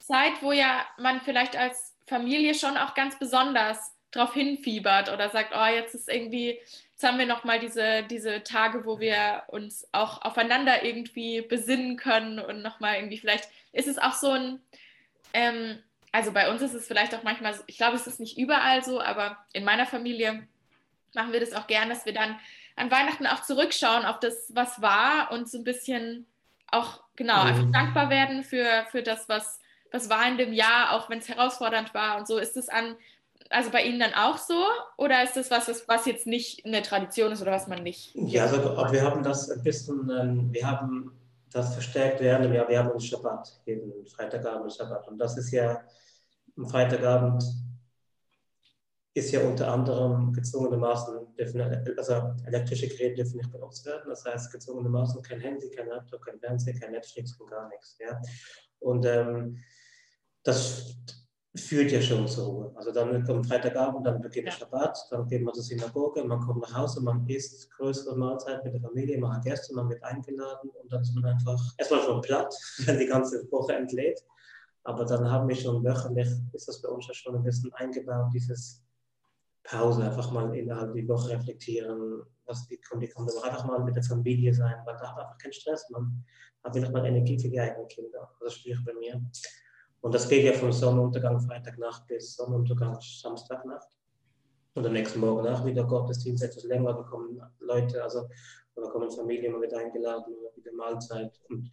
Zeit, 0.00 0.42
wo 0.42 0.52
ja 0.52 0.84
man 0.98 1.20
vielleicht 1.22 1.56
als 1.56 1.87
Familie 2.08 2.54
schon 2.54 2.76
auch 2.76 2.94
ganz 2.94 3.18
besonders 3.18 3.94
darauf 4.10 4.32
hinfiebert 4.32 5.12
oder 5.12 5.28
sagt, 5.28 5.52
oh, 5.54 5.66
jetzt 5.66 5.94
ist 5.94 6.08
irgendwie, 6.08 6.58
jetzt 6.92 7.02
haben 7.02 7.18
wir 7.18 7.26
nochmal 7.26 7.60
diese, 7.60 8.02
diese 8.04 8.42
Tage, 8.42 8.84
wo 8.86 9.00
wir 9.00 9.42
uns 9.48 9.86
auch 9.92 10.22
aufeinander 10.22 10.82
irgendwie 10.82 11.42
besinnen 11.42 11.96
können 11.96 12.38
und 12.38 12.62
nochmal 12.62 12.96
irgendwie, 12.96 13.18
vielleicht 13.18 13.48
ist 13.72 13.88
es 13.88 13.98
auch 13.98 14.14
so 14.14 14.30
ein, 14.30 14.60
ähm, 15.34 15.78
also 16.10 16.32
bei 16.32 16.50
uns 16.50 16.62
ist 16.62 16.74
es 16.74 16.86
vielleicht 16.86 17.14
auch 17.14 17.22
manchmal, 17.22 17.54
ich 17.66 17.76
glaube, 17.76 17.96
es 17.96 18.06
ist 18.06 18.18
nicht 18.18 18.38
überall 18.38 18.82
so, 18.82 19.00
aber 19.00 19.36
in 19.52 19.64
meiner 19.64 19.86
Familie 19.86 20.48
machen 21.14 21.32
wir 21.32 21.40
das 21.40 21.52
auch 21.52 21.66
gern, 21.66 21.90
dass 21.90 22.06
wir 22.06 22.14
dann 22.14 22.38
an 22.76 22.90
Weihnachten 22.90 23.26
auch 23.26 23.42
zurückschauen 23.42 24.06
auf 24.06 24.20
das, 24.20 24.54
was 24.54 24.80
war 24.80 25.30
und 25.32 25.50
so 25.50 25.58
ein 25.58 25.64
bisschen 25.64 26.26
auch, 26.70 27.02
genau, 27.16 27.42
mhm. 27.42 27.48
einfach 27.48 27.72
dankbar 27.72 28.10
werden 28.10 28.42
für, 28.42 28.86
für 28.90 29.02
das, 29.02 29.28
was, 29.28 29.60
was 29.92 30.10
war 30.10 30.28
in 30.28 30.38
dem 30.38 30.52
Jahr, 30.52 30.92
auch 30.92 31.08
wenn 31.10 31.18
es 31.18 31.28
herausfordernd 31.28 31.94
war 31.94 32.18
und 32.18 32.26
so. 32.26 32.38
Ist 32.38 32.56
es 32.56 32.68
an, 32.68 32.96
also 33.50 33.70
bei 33.70 33.82
Ihnen 33.82 34.00
dann 34.00 34.14
auch 34.14 34.38
so? 34.38 34.62
Oder 34.96 35.22
ist 35.22 35.36
das 35.36 35.50
was, 35.50 35.68
was, 35.68 35.88
was 35.88 36.06
jetzt 36.06 36.26
nicht 36.26 36.64
eine 36.64 36.82
Tradition 36.82 37.32
ist 37.32 37.42
oder 37.42 37.52
was 37.52 37.68
man 37.68 37.82
nicht? 37.82 38.14
Ja, 38.14 38.44
also 38.44 38.92
wir 38.92 39.02
haben 39.02 39.22
das 39.22 39.50
ein 39.50 39.62
bisschen, 39.62 40.10
ähm, 40.10 40.48
wir 40.52 40.66
haben 40.66 41.12
das 41.50 41.72
verstärkt 41.72 42.20
während 42.20 42.44
dem 42.44 42.52
Jahr. 42.52 42.68
Wir 42.68 42.78
haben 42.78 42.90
einen 42.90 43.00
Schabbat, 43.00 43.60
jeden 43.64 44.06
Freitagabend 44.06 44.72
Schabbat. 44.72 45.08
Und 45.08 45.18
das 45.18 45.36
ist 45.38 45.50
ja 45.50 45.80
am 46.58 46.68
Freitagabend 46.68 47.44
ist 49.14 49.32
ja 49.32 49.40
unter 49.40 49.72
anderem 49.72 50.32
gezwungenermaßen, 50.32 51.26
also 51.96 52.34
elektrische 52.46 52.88
Geräte 52.88 53.16
dürfen 53.16 53.38
nicht 53.38 53.50
benutzt 53.50 53.84
werden. 53.86 54.08
Das 54.08 54.24
heißt 54.24 54.52
gezwungenermaßen 54.52 55.22
kein 55.22 55.40
Handy, 55.40 55.70
kein 55.70 55.88
Laptop, 55.88 56.22
kein 56.22 56.38
Fernseher, 56.38 56.78
kein 56.78 56.92
Netflix 56.92 57.32
und 57.40 57.50
gar 57.50 57.68
nichts. 57.68 57.96
Ja? 57.98 58.20
Und 58.80 59.06
ähm, 59.06 59.58
das 60.42 60.94
führt 61.54 61.90
ja 61.90 62.00
schon 62.00 62.26
zur 62.28 62.46
Ruhe. 62.46 62.72
Also 62.76 62.92
dann 62.92 63.24
kommt 63.24 63.46
Freitagabend, 63.46 64.06
dann 64.06 64.20
beginnt 64.20 64.46
der 64.46 64.52
Schabbat, 64.52 64.98
dann 65.10 65.26
geht 65.26 65.42
man 65.42 65.54
zur 65.54 65.64
Synagoge, 65.64 66.24
man 66.24 66.40
kommt 66.40 66.62
nach 66.62 66.74
Hause, 66.74 67.02
man 67.02 67.26
isst 67.26 67.70
größere 67.72 68.16
Mahlzeit 68.16 68.64
mit 68.64 68.74
der 68.74 68.80
Familie, 68.80 69.18
man 69.18 69.36
hat 69.36 69.44
Gäste, 69.44 69.74
man 69.74 69.88
wird 69.88 70.02
eingeladen 70.04 70.70
und 70.70 70.92
dann 70.92 71.02
ist 71.02 71.14
man 71.14 71.24
einfach 71.24 71.60
erstmal 71.76 72.02
schon 72.02 72.20
platt, 72.20 72.54
wenn 72.84 72.98
die 72.98 73.06
ganze 73.06 73.50
Woche 73.50 73.74
entlädt. 73.74 74.24
Aber 74.84 75.04
dann 75.04 75.30
haben 75.30 75.48
wir 75.48 75.56
schon 75.56 75.84
wöchentlich, 75.84 76.28
ist 76.52 76.68
das 76.68 76.80
bei 76.80 76.88
uns 76.88 77.06
ja 77.08 77.14
schon 77.14 77.34
ein 77.34 77.42
bisschen 77.42 77.72
eingebaut, 77.74 78.30
dieses 78.32 78.82
Pause, 79.64 80.02
einfach 80.02 80.30
mal 80.30 80.54
innerhalb 80.56 80.94
die 80.94 81.06
Woche 81.06 81.30
reflektieren, 81.30 82.22
was 82.46 82.66
die 82.68 82.80
kommt, 82.80 83.02
die 83.02 83.08
kommt, 83.08 83.30
einfach 83.44 83.66
mal 83.66 83.84
mit 83.84 83.96
der 83.96 84.02
Familie 84.02 84.54
sein, 84.54 84.76
weil 84.86 84.96
da 84.96 85.10
hat 85.10 85.18
einfach 85.18 85.38
keinen 85.38 85.52
Stress, 85.52 85.90
man 85.90 86.24
hat 86.64 86.74
wieder 86.74 86.90
mal 86.90 87.04
Energie 87.04 87.38
für 87.38 87.50
die 87.50 87.60
eigenen 87.60 87.86
Kinder. 87.88 88.30
Das 88.40 88.54
spüre 88.54 88.78
ich 88.78 88.84
bei 88.84 88.94
mir. 88.94 89.20
Und 90.00 90.14
das 90.14 90.28
geht 90.28 90.44
ja 90.44 90.52
von 90.52 90.72
Sonnenuntergang 90.72 91.40
Freitagnacht 91.40 92.06
bis 92.06 92.36
Sonnenuntergang 92.36 92.98
Samstagnacht. 93.00 93.88
Und 94.74 94.86
am 94.86 94.92
nächsten 94.92 95.18
Morgen 95.18 95.46
auch 95.48 95.64
wieder 95.64 95.84
Gottesdienst, 95.84 96.44
etwas 96.44 96.62
länger, 96.64 96.92
da 96.92 97.02
kommen 97.02 97.40
Leute, 97.58 98.02
also 98.02 98.28
da 98.76 98.82
kommen 98.90 99.10
Familien, 99.10 99.52
man 99.52 99.62
wird 99.62 99.74
eingeladen, 99.74 100.34
wieder 100.54 100.72
Mahlzeit. 100.72 101.40
Und 101.48 101.70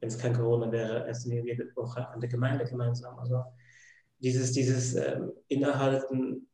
wenn 0.00 0.08
es 0.08 0.18
kein 0.18 0.34
Corona 0.34 0.70
wäre, 0.70 1.06
essen 1.06 1.32
wir 1.32 1.42
jede 1.42 1.74
Woche 1.74 2.06
an 2.06 2.20
der 2.20 2.28
Gemeinde 2.28 2.66
gemeinsam. 2.66 3.18
Also 3.18 3.42
dieses, 4.18 4.52
dieses 4.52 4.94
ähm, 4.94 5.32
Innehalten, 5.48 6.48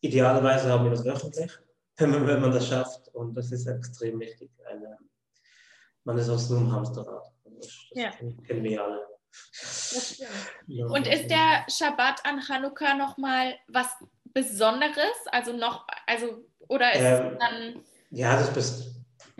idealerweise 0.00 0.70
haben 0.70 0.84
wir 0.84 0.90
das 0.90 1.04
wöchentlich, 1.04 1.52
wenn 1.98 2.10
man, 2.10 2.26
wenn 2.26 2.40
man 2.40 2.52
das 2.52 2.68
schafft. 2.68 3.08
Und 3.08 3.34
das 3.34 3.52
ist 3.52 3.66
extrem 3.66 4.18
wichtig. 4.18 4.50
Eine, 4.66 4.96
man 6.04 6.16
ist 6.16 6.26
sonst 6.26 6.48
nur 6.48 6.60
im 6.60 6.72
Hamsterrad. 6.72 7.30
Das, 7.44 7.66
das 7.66 7.90
ja. 7.92 8.10
kennen 8.46 8.64
wir 8.64 8.82
alle. 8.82 9.11
Und 10.88 11.06
ist 11.06 11.28
der 11.28 11.64
Schabbat 11.68 12.24
an 12.24 12.40
Chanukka 12.40 12.94
nochmal 12.94 13.54
was 13.68 13.88
Besonderes? 14.24 15.16
Also 15.30 15.52
noch, 15.52 15.86
also, 16.06 16.44
oder 16.68 16.92
ist 16.92 17.00
ähm, 17.00 17.32
es 17.32 17.38
dann. 17.38 17.84
Ja, 18.10 18.36
das 18.36 18.56
ist 18.56 18.92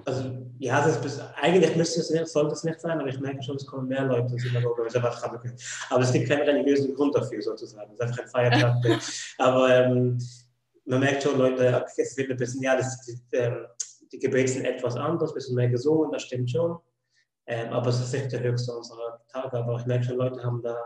also 0.04 0.30
ja, 0.58 0.84
das 0.84 1.04
ist, 1.04 1.20
eigentlich 1.40 1.76
müsste 1.76 2.00
es 2.00 2.10
nicht, 2.10 2.26
sollte 2.26 2.54
es 2.54 2.64
nicht 2.64 2.80
sein, 2.80 2.98
aber 2.98 3.08
ich 3.08 3.20
merke 3.20 3.42
schon, 3.42 3.56
es 3.56 3.66
kommen 3.66 3.88
mehr 3.88 4.04
Leute 4.04 4.28
in 4.28 4.36
die 4.36 4.40
Synagoge, 4.40 4.88
aber 5.90 6.02
es 6.02 6.12
gibt 6.12 6.28
keinen 6.28 6.42
religiösen 6.42 6.94
Grund 6.94 7.14
dafür 7.14 7.42
sozusagen, 7.42 7.90
es 7.92 7.94
ist 7.94 8.00
einfach 8.00 8.18
ein 8.18 8.28
Feiertag. 8.28 8.76
aber 9.38 9.74
ähm, 9.74 10.18
man 10.84 11.00
merkt 11.00 11.22
schon, 11.22 11.38
Leute, 11.38 11.84
es 11.96 12.16
wird 12.16 12.30
ein 12.30 12.36
bisschen, 12.36 12.62
ja, 12.62 12.76
das, 12.76 13.00
die, 13.02 13.36
ähm, 13.36 13.66
die 14.12 14.18
Gebete 14.18 14.52
sind 14.52 14.64
etwas 14.64 14.96
anders, 14.96 15.30
ein 15.30 15.34
bisschen 15.34 15.56
mehr 15.56 15.68
gesungen, 15.68 16.10
das 16.12 16.22
stimmt 16.22 16.50
schon, 16.50 16.78
ähm, 17.46 17.72
aber 17.72 17.88
es 17.88 18.00
ist 18.00 18.12
nicht 18.12 18.32
der 18.32 18.40
höchste 18.40 18.72
unserer 18.72 19.20
Tage, 19.28 19.58
aber 19.58 19.78
ich 19.78 19.86
merke 19.86 20.04
schon, 20.04 20.16
Leute 20.16 20.42
haben 20.42 20.62
da 20.62 20.76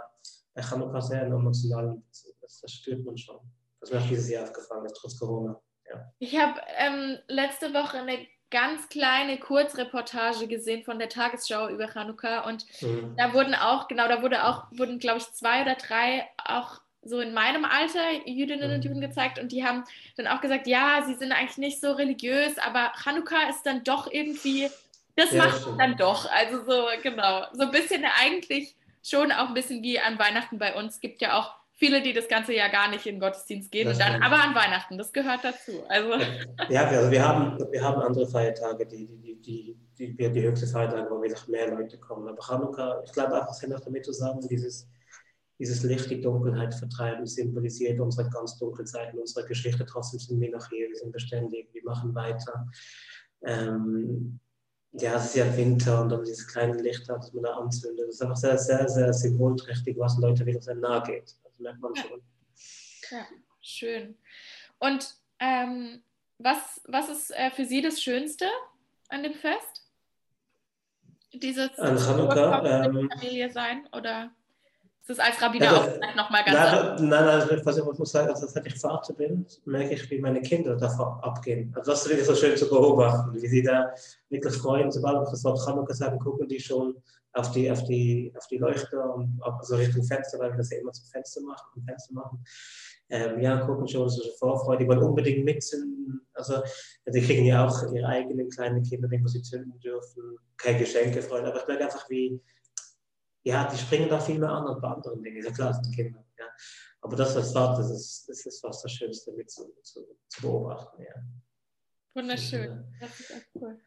bei 0.54 0.62
Chanukka 0.62 1.00
sehr 1.00 1.22
einen 1.22 1.32
emotionalen 1.32 2.02
Bezug, 2.02 2.34
das, 2.40 2.60
das 2.60 2.72
spürt 2.72 3.04
man 3.04 3.16
schon. 3.16 3.38
Das 3.80 3.90
ist 3.90 3.94
mir 3.94 4.00
auch 4.00 4.08
dieses 4.08 4.30
Jahr 4.30 4.44
aufgefallen, 4.44 4.88
trotz 4.94 5.18
Corona. 5.18 5.60
Ja. 5.88 6.12
Ich 6.18 6.38
habe 6.38 6.60
ähm, 6.78 7.18
letzte 7.28 7.74
Woche 7.74 7.98
eine 7.98 8.26
ganz 8.50 8.88
kleine 8.88 9.38
Kurzreportage 9.38 10.46
gesehen 10.46 10.84
von 10.84 10.98
der 10.98 11.08
Tagesschau 11.08 11.68
über 11.68 11.88
Chanukka 11.88 12.48
und 12.48 12.64
mhm. 12.80 13.14
da 13.16 13.34
wurden 13.34 13.54
auch, 13.54 13.88
genau, 13.88 14.08
da 14.08 14.22
wurde 14.22 14.44
auch, 14.44 14.64
wurden 14.70 14.98
glaube 14.98 15.18
ich 15.18 15.32
zwei 15.32 15.62
oder 15.62 15.74
drei 15.74 16.26
auch 16.44 16.80
so 17.02 17.20
in 17.20 17.34
meinem 17.34 17.64
Alter 17.64 18.26
Jüdinnen 18.26 18.70
und 18.70 18.78
mhm. 18.78 18.82
Juden 18.82 19.00
gezeigt 19.00 19.38
und 19.38 19.52
die 19.52 19.64
haben 19.64 19.84
dann 20.16 20.26
auch 20.26 20.40
gesagt, 20.40 20.66
ja, 20.66 21.02
sie 21.06 21.14
sind 21.14 21.32
eigentlich 21.32 21.58
nicht 21.58 21.80
so 21.80 21.92
religiös, 21.92 22.58
aber 22.58 22.92
Chanukka 23.02 23.48
ist 23.50 23.64
dann 23.64 23.84
doch 23.84 24.10
irgendwie, 24.10 24.68
das 25.16 25.32
ja, 25.32 25.44
macht 25.44 25.66
das 25.66 25.76
dann 25.78 25.96
doch. 25.96 26.30
Also 26.30 26.64
so, 26.64 26.86
genau, 27.02 27.46
so 27.52 27.62
ein 27.62 27.70
bisschen 27.70 28.04
eigentlich 28.20 28.76
schon 29.02 29.32
auch 29.32 29.48
ein 29.48 29.54
bisschen 29.54 29.82
wie 29.82 29.98
an 29.98 30.18
Weihnachten 30.18 30.58
bei 30.58 30.74
uns. 30.74 30.94
Es 30.94 31.00
gibt 31.00 31.20
ja 31.20 31.38
auch 31.38 31.54
viele, 31.76 32.02
die 32.02 32.12
das 32.12 32.28
ganze 32.28 32.54
Jahr 32.54 32.70
gar 32.70 32.90
nicht 32.90 33.06
in 33.06 33.16
den 33.16 33.20
Gottesdienst 33.20 33.70
gehen, 33.70 33.88
und 33.88 34.00
dann, 34.00 34.22
aber 34.22 34.36
an 34.36 34.54
Weihnachten, 34.54 34.96
das 34.98 35.12
gehört 35.12 35.44
dazu. 35.44 35.84
Also. 35.88 36.12
Ja, 36.70 36.86
also 36.86 37.10
wir 37.10 37.26
haben, 37.26 37.58
wir 37.70 37.82
haben 37.82 38.00
andere 38.00 38.26
Feiertage, 38.26 38.86
die, 38.86 39.06
die, 39.06 39.76
die, 39.98 40.16
die, 40.16 40.32
die 40.32 40.42
höchste 40.42 40.66
Feiertag, 40.66 41.10
wo 41.10 41.22
wieder 41.22 41.36
mehr 41.48 41.70
Leute 41.70 41.98
kommen. 41.98 42.28
Aber 42.28 42.46
Hanukkah, 42.46 43.02
ich 43.04 43.12
glaube 43.12 43.34
einfach, 43.34 43.50
es 43.50 43.62
hat 43.62 43.72
auch 43.72 43.84
damit 43.84 44.04
zu 44.04 44.12
sagen, 44.12 44.40
dieses, 44.48 44.88
dieses 45.58 45.82
Licht, 45.82 46.10
die 46.10 46.20
Dunkelheit 46.20 46.74
vertreiben, 46.74 47.26
symbolisiert 47.26 48.00
unsere 48.00 48.28
ganz 48.30 48.58
dunklen 48.58 48.86
Zeiten 48.86 49.18
unserer 49.18 49.46
Geschichte. 49.46 49.84
Trotzdem 49.86 50.18
sind 50.18 50.40
wir 50.40 50.50
noch 50.50 50.68
hier, 50.68 50.88
wir 50.88 50.96
sind 50.96 51.12
beständig, 51.12 51.68
wir 51.72 51.84
machen 51.84 52.14
weiter. 52.14 52.66
Ähm, 53.44 54.40
ja, 54.98 55.16
es 55.16 55.26
ist 55.26 55.36
ja 55.36 55.56
Winter 55.56 56.02
und 56.02 56.10
dann 56.10 56.24
dieses 56.24 56.46
kleine 56.46 56.80
Licht, 56.80 57.08
das 57.08 57.32
man 57.32 57.44
da 57.44 57.54
anzündet. 57.54 58.06
Das 58.08 58.14
ist 58.16 58.22
einfach 58.22 58.36
sehr, 58.36 58.58
sehr, 58.58 58.88
sehr 58.88 59.12
symbolträchtig, 59.12 59.96
was 59.98 60.18
Leuten 60.18 60.46
wieder 60.46 60.60
sehr 60.60 60.74
nahe 60.74 61.02
geht. 61.02 61.36
Das 61.44 61.58
merkt 61.58 61.80
man 61.80 61.94
schon. 61.94 62.22
Ja, 63.10 63.26
schön. 63.60 64.16
Und 64.78 65.14
ähm, 65.38 66.02
was, 66.38 66.80
was 66.86 67.08
ist 67.08 67.30
äh, 67.32 67.50
für 67.50 67.64
Sie 67.64 67.82
das 67.82 68.02
Schönste 68.02 68.46
an 69.08 69.22
dem 69.22 69.34
Fest? 69.34 69.84
Dieses 71.32 71.78
an 71.78 71.98
Hanukkah, 71.98 72.86
ähm, 72.86 73.10
Familie 73.10 73.50
sein 73.50 73.86
oder 73.92 74.30
ist 75.08 75.18
das 75.18 75.26
als 75.26 75.40
Rabbiner 75.40 75.66
ja, 75.66 75.76
auch 75.76 75.84
vielleicht 75.84 76.16
nochmal 76.16 76.44
ganz 76.44 76.98
nein, 77.00 77.08
nein, 77.08 77.48
nein, 77.48 77.60
was 77.64 77.78
ich 77.78 77.84
muss 77.84 78.10
sagen, 78.10 78.28
also, 78.28 78.46
seit 78.48 78.66
ich 78.66 78.74
Vater 78.74 79.14
bin, 79.14 79.46
merke 79.64 79.94
ich, 79.94 80.10
wie 80.10 80.20
meine 80.20 80.42
Kinder 80.42 80.76
davon 80.76 81.20
abgehen. 81.22 81.72
Also 81.76 81.92
das 81.92 82.02
ist 82.02 82.08
wirklich 82.08 82.26
so 82.26 82.34
schön 82.34 82.56
zu 82.56 82.68
beobachten, 82.68 83.32
wie 83.32 83.46
sie 83.46 83.62
da 83.62 83.92
wirklich 84.30 84.54
freuen. 84.54 84.90
Sobald 84.90 85.18
wir 85.18 85.30
das 85.30 85.44
Wort 85.44 85.64
Hanukkah 85.64 85.94
sagen, 85.94 86.18
gucken 86.18 86.48
die 86.48 86.58
schon 86.58 86.96
auf 87.34 87.52
die, 87.52 87.70
auf 87.70 87.84
die, 87.84 88.32
auf 88.36 88.46
die 88.48 88.58
Leuchter 88.58 89.14
und 89.14 89.40
also 89.42 89.76
Richtung 89.76 90.02
Fenster, 90.02 90.40
weil 90.40 90.50
wir 90.50 90.58
das 90.58 90.70
ja 90.70 90.78
immer 90.78 90.92
zum 90.92 91.06
Fenster 91.06 91.40
machen, 91.42 91.84
Fenster 91.86 92.14
machen 92.14 92.44
ähm, 93.08 93.40
ja, 93.40 93.58
gucken 93.58 93.86
schon 93.86 94.08
so 94.08 94.22
Vorfreude, 94.38 94.82
die 94.82 94.88
wollen 94.88 95.02
unbedingt 95.02 95.44
mitzünden. 95.44 96.20
Also, 96.34 96.54
die 97.06 97.20
kriegen 97.20 97.44
ja 97.44 97.66
auch 97.66 97.92
ihre 97.92 98.06
eigenen 98.06 98.50
kleinen 98.50 98.82
Kinder, 98.82 99.08
die 99.08 99.22
sie 99.26 99.42
zünden 99.42 99.78
dürfen, 99.78 100.38
keine 100.56 100.80
Geschenke 100.80 101.22
freuen, 101.22 101.46
aber 101.46 101.60
ich 101.60 101.68
merke 101.68 101.84
einfach, 101.84 102.10
wie, 102.10 102.40
ja, 103.46 103.64
die 103.68 103.78
springen 103.78 104.08
da 104.08 104.18
viel 104.18 104.40
mehr 104.40 104.50
an 104.50 104.66
als 104.66 104.80
bei 104.80 104.88
anderen 104.88 105.22
Dingen, 105.22 105.36
ist 105.36 105.46
ja 105.46 105.52
klar, 105.52 105.72
sind 105.72 105.94
Kinder. 105.94 106.24
Ja. 106.36 106.46
Aber 107.00 107.14
das, 107.14 107.36
was 107.36 107.54
war, 107.54 107.76
das 107.76 107.90
ist, 107.90 108.28
das 108.28 108.44
ist 108.44 108.60
fast 108.60 108.84
das 108.84 108.90
Schönste 108.90 109.32
mit 109.32 109.48
zu, 109.48 109.72
zu, 109.82 110.04
zu 110.28 110.42
beobachten. 110.42 111.00
Ja. 111.00 111.14
Wunderschön, 112.12 112.92
das 112.98 113.20
ist 113.20 113.30
echt 113.30 113.48
cool. 113.54 113.80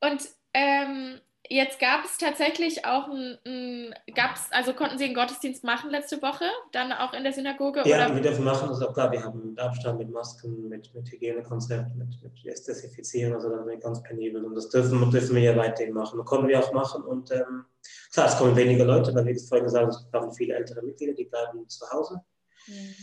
Und 0.00 0.28
ähm, 0.54 1.20
Jetzt 1.48 1.78
gab 1.78 2.04
es 2.04 2.18
tatsächlich 2.18 2.84
auch 2.84 3.08
ein, 3.08 3.38
ein 3.46 3.94
gab's, 4.14 4.48
also 4.50 4.72
konnten 4.72 4.98
Sie 4.98 5.04
einen 5.04 5.14
Gottesdienst 5.14 5.64
machen 5.64 5.90
letzte 5.90 6.20
Woche, 6.22 6.44
dann 6.72 6.92
auch 6.92 7.12
in 7.12 7.22
der 7.22 7.32
Synagoge? 7.32 7.82
Ja, 7.84 8.06
oder? 8.06 8.14
wir 8.14 8.22
dürfen 8.22 8.44
machen, 8.44 8.68
also 8.68 8.92
klar, 8.92 9.12
wir 9.12 9.22
haben 9.22 9.56
Abstand 9.58 9.98
mit 9.98 10.10
Masken, 10.10 10.68
mit, 10.68 10.92
mit 10.94 11.10
Hygienekonzept, 11.10 11.94
mit, 11.96 12.22
mit 12.22 12.44
Desinfizieren, 12.44 13.34
also 13.34 13.50
da 13.50 13.58
sind 13.58 13.68
wir 13.68 13.76
ganz 13.78 14.02
penibel 14.02 14.44
und 14.44 14.54
das 14.54 14.68
dürfen, 14.68 15.10
dürfen 15.10 15.36
wir 15.36 15.42
ja 15.42 15.56
weiterhin 15.56 15.94
machen. 15.94 16.18
Das 16.18 16.26
konnten 16.26 16.48
wir 16.48 16.58
auch 16.58 16.72
machen 16.72 17.02
und 17.02 17.30
ähm, 17.30 17.64
klar, 18.12 18.28
es 18.28 18.36
kommen 18.38 18.56
weniger 18.56 18.84
Leute, 18.84 19.14
weil 19.14 19.26
wie 19.26 19.30
ich 19.30 19.48
vorhin 19.48 19.64
gesagt 19.64 19.84
habe, 19.84 19.94
es 19.94 20.12
haben 20.12 20.32
viele 20.32 20.54
ältere 20.54 20.82
Mitglieder, 20.82 21.14
die 21.14 21.24
bleiben 21.24 21.68
zu 21.68 21.88
Hause. 21.90 22.20
Mhm 22.66 22.94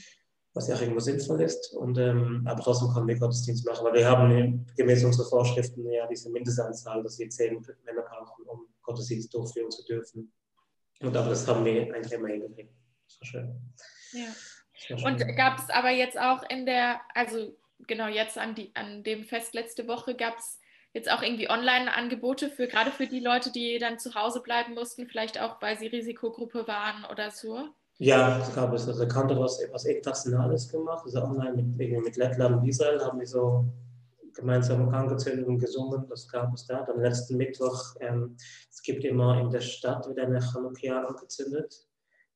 was 0.54 0.68
ja 0.68 0.76
auch 0.76 0.82
irgendwo 0.82 1.00
sinnvoll 1.00 1.42
ist. 1.42 1.74
Und, 1.74 1.98
ähm, 1.98 2.44
aber 2.46 2.62
trotzdem 2.62 2.94
können 2.94 3.08
wir 3.08 3.18
Gottesdienst 3.18 3.66
machen, 3.66 3.86
weil 3.86 3.94
wir 3.94 4.08
haben 4.08 4.66
gemäß 4.78 5.04
unserer 5.04 5.28
Vorschriften 5.28 5.90
ja 5.90 6.08
diese 6.08 6.30
Mindestanzahl, 6.30 7.02
dass 7.02 7.18
wir 7.20 7.30
zehn 7.30 7.66
Männer 7.86 8.04
brauchen, 8.04 8.46
um 8.46 8.68
Gottesdienst 8.84 9.34
durchführen 9.34 9.72
zu 9.72 9.84
dürfen. 9.86 10.32
Und 11.02 11.18
aber 11.18 11.30
das 11.30 11.48
haben 11.48 11.66
wir 11.66 11.94
eigentlich 11.94 12.14
immer 12.14 12.28
hingekriegt. 12.28 12.72
Das 13.08 13.20
war 13.20 13.28
schön. 13.28 13.74
Ja. 14.14 15.06
Und 15.06 15.20
gab 15.36 15.60
es 15.60 15.70
aber 15.70 15.92
jetzt 15.92 16.20
auch 16.20 16.44
in 16.50 16.66
der, 16.66 17.02
also 17.16 17.56
genau 17.88 18.08
jetzt 18.08 18.38
an, 18.38 18.54
die, 18.54 18.72
an 18.76 19.04
dem 19.04 19.24
Fest 19.24 19.54
letzte 19.54 19.88
Woche, 19.88 20.16
gab 20.16 20.38
es 20.38 20.60
jetzt 20.94 21.12
auch 21.12 21.22
irgendwie 21.22 21.50
Online-Angebote 21.50 22.50
für 22.50 22.68
gerade 22.68 22.92
für 22.92 23.08
die 23.08 23.20
Leute, 23.20 23.52
die 23.52 23.80
dann 23.80 23.98
zu 23.98 24.14
Hause 24.14 24.42
bleiben 24.42 24.76
mussten, 24.76 25.08
vielleicht 25.08 25.40
auch 25.40 25.62
weil 25.62 25.78
sie 25.78 25.88
Risikogruppe 25.88 26.68
waren 26.68 27.06
oder 27.06 27.32
so? 27.32 27.70
Ja, 28.00 28.40
es 28.40 28.54
gab 28.54 28.74
es. 28.74 28.88
Also 28.88 29.08
Kantor 29.08 29.40
was, 29.40 29.60
was 29.72 29.86
Internationales 29.86 30.68
gemacht. 30.68 31.04
Also 31.06 31.22
online 31.22 31.54
mit, 31.54 31.78
mit 31.78 32.18
Lettland 32.18 32.58
und 32.58 32.68
Israel 32.68 33.00
haben 33.00 33.20
wir 33.20 33.28
so 33.28 33.66
gemeinsam 34.34 34.90
angezündet 34.90 35.48
und 35.48 35.60
gesungen. 35.60 36.06
Das 36.10 36.28
gab 36.28 36.54
es 36.54 36.66
da. 36.66 36.84
Dann 36.84 37.00
letzten 37.02 37.38
Mittwoch, 37.38 37.96
ähm, 38.00 38.36
es 38.70 38.82
gibt 38.82 39.04
immer 39.04 39.40
in 39.40 39.52
der 39.52 39.62
Stadt 39.62 40.10
wieder 40.10 40.24
eine 40.24 40.42
Chanukkia 40.42 41.06
angezündet. 41.06 41.88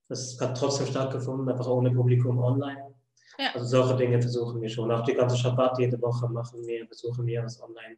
Das 0.08 0.40
hat 0.40 0.58
trotzdem 0.58 0.88
stattgefunden, 0.88 1.50
einfach 1.50 1.68
ohne 1.68 1.92
Publikum 1.92 2.38
online. 2.38 2.94
Ja. 3.38 3.52
Also 3.54 3.66
solche 3.66 3.98
Dinge 3.98 4.22
versuchen 4.22 4.62
wir 4.62 4.70
schon. 4.70 4.92
Auch 4.92 5.04
die 5.04 5.14
ganze 5.14 5.38
Schabbat 5.38 5.80
jede 5.80 6.02
Woche 6.02 6.30
machen 6.30 6.66
wir, 6.66 6.86
versuchen 6.88 7.26
wir 7.26 7.42
das 7.42 7.62
online 7.62 7.98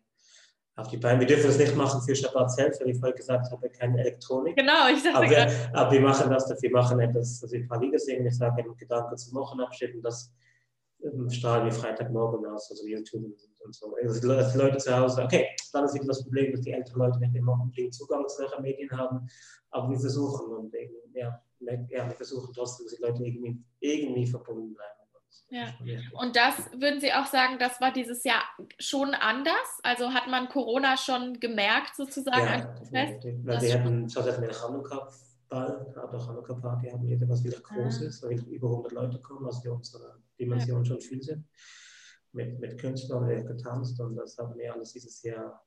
auf 0.79 0.87
die 0.87 0.97
Beine. 0.97 1.19
Wir 1.19 1.27
dürfen 1.27 1.47
das 1.47 1.57
nicht 1.57 1.75
machen 1.75 2.01
für 2.01 2.15
Shabbat 2.15 2.51
selbst, 2.51 2.81
weil 2.81 2.89
ich 2.89 2.99
vorhin 2.99 3.15
gesagt 3.15 3.51
habe, 3.51 3.69
keine 3.69 3.99
Elektronik. 3.99 4.55
Genau, 4.55 4.87
ich 4.91 5.03
dachte 5.03 5.17
aber, 5.17 5.29
wir, 5.29 5.69
aber 5.73 5.91
wir 5.91 6.01
machen 6.01 6.29
das, 6.29 6.61
wir 6.61 6.71
machen 6.71 6.99
etwas, 6.99 7.39
dass 7.39 7.51
wir 7.51 7.59
ein 7.59 7.67
paar 7.67 7.79
Lieder 7.79 7.99
singen, 7.99 8.25
ich 8.25 8.37
sage 8.37 8.63
einen 8.63 8.75
Gedanken 8.77 9.17
zum 9.17 9.37
Wochenabschnitt 9.37 9.95
und 9.95 10.01
das 10.01 10.33
ähm, 11.03 11.29
strahlen 11.29 11.65
wir 11.65 11.71
Freitagmorgen 11.71 12.45
aus, 12.45 12.69
also 12.71 12.85
YouTube 12.85 13.23
und 13.63 13.75
so. 13.75 13.95
Also 14.01 14.19
die 14.19 14.57
Leute 14.57 14.77
zu 14.77 14.97
Hause, 14.97 15.23
okay, 15.23 15.47
dann 15.73 15.85
ist 15.85 15.93
wieder 15.93 16.07
das 16.07 16.23
Problem, 16.23 16.51
dass 16.51 16.61
die 16.61 16.71
älteren 16.71 16.99
Leute 16.99 17.19
nicht 17.19 17.35
immer 17.35 17.53
unbedingt 17.53 17.93
Zugang 17.93 18.27
zu 18.27 18.37
solchen 18.37 18.61
Medien 18.61 18.91
haben, 18.91 19.27
aber 19.71 19.89
wir 19.89 19.99
versuchen 19.99 20.51
und 20.53 20.73
ja, 21.13 21.41
ja, 21.59 22.07
wir 22.07 22.15
versuchen 22.15 22.53
trotzdem, 22.53 22.85
dass 22.85 22.95
die 22.95 23.01
Leute 23.01 23.23
irgendwie, 23.23 23.61
irgendwie 23.79 24.27
verbunden 24.27 24.73
bleiben. 24.73 24.98
Ja. 25.49 25.73
Und 26.13 26.35
das 26.35 26.55
würden 26.73 26.99
Sie 26.99 27.11
auch 27.11 27.25
sagen, 27.25 27.57
das 27.57 27.81
war 27.81 27.91
dieses 27.91 28.23
Jahr 28.23 28.43
schon 28.77 29.13
anders? 29.15 29.79
Also 29.81 30.13
hat 30.13 30.27
man 30.27 30.47
Corona 30.47 30.95
schon 30.95 31.39
gemerkt 31.39 31.95
sozusagen? 31.95 32.37
Ja. 32.37 32.75
Weil 32.91 33.61
wir 33.61 33.73
hatten, 33.73 34.09
schon 34.09 34.23
hatten 34.23 34.41
wir 34.43 34.51
Chanukka-Ball, 34.51 35.95
auch 35.97 36.25
Chanukka-Party 36.25 36.89
haben 36.89 37.07
wir, 37.07 37.29
was 37.29 37.43
wieder 37.43 37.59
groß 37.59 38.23
ah. 38.23 38.27
weil 38.27 38.39
über 38.47 38.69
100 38.69 38.91
Leute 38.91 39.21
kommen, 39.21 39.45
was 39.45 39.61
für 39.61 39.73
unsere 39.73 40.19
Dimension 40.39 40.83
ja. 40.83 40.85
schon 40.85 41.01
viel 41.01 41.21
sind. 41.21 41.47
Mit, 42.31 42.59
mit 42.59 42.79
Künstlern, 42.79 43.27
wir 43.27 43.43
getanzt 43.43 43.99
und 43.99 44.15
das 44.15 44.37
haben 44.37 44.55
wir 44.55 44.71
alles 44.71 44.93
dieses 44.93 45.23
Jahr 45.23 45.65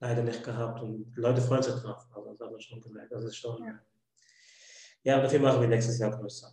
leider 0.00 0.24
nicht 0.24 0.42
gehabt 0.42 0.82
und 0.82 1.14
Leute 1.16 1.40
freuen 1.40 1.62
sich 1.62 1.74
drauf. 1.74 2.04
Also 2.12 2.30
das 2.32 2.40
haben 2.40 2.52
wir 2.52 2.60
schon 2.60 2.80
gemerkt. 2.80 3.12
Das 3.12 3.22
ist 3.22 3.36
schon. 3.36 3.62
Ja, 3.62 3.78
ja 5.04 5.20
dafür 5.20 5.38
machen 5.38 5.60
wir 5.60 5.68
nächstes 5.68 5.98
Jahr 5.98 6.10
größer. 6.10 6.52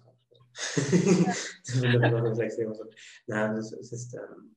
Nein, 3.27 3.57
es, 3.57 3.71
es, 3.73 3.91
ist, 3.91 4.13
ähm, 4.15 4.55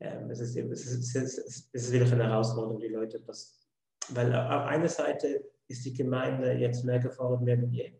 ähm, 0.00 0.30
es, 0.30 0.40
ist, 0.40 0.56
es, 0.56 0.86
ist, 0.86 1.14
es, 1.14 1.38
ist, 1.38 1.68
es 1.72 1.82
ist 1.82 1.92
wirklich 1.92 2.12
eine 2.12 2.24
Herausforderung, 2.24 2.78
die 2.80 2.88
Leute, 2.88 3.20
das, 3.20 3.60
weil 4.08 4.34
auf 4.34 4.66
einer 4.66 4.88
Seite 4.88 5.44
ist 5.68 5.84
die 5.84 5.92
Gemeinde 5.92 6.52
jetzt 6.54 6.84
mehr 6.84 6.98
gefordert 6.98 7.42
mehr 7.42 7.56
denn 7.56 7.72
je, 7.72 7.92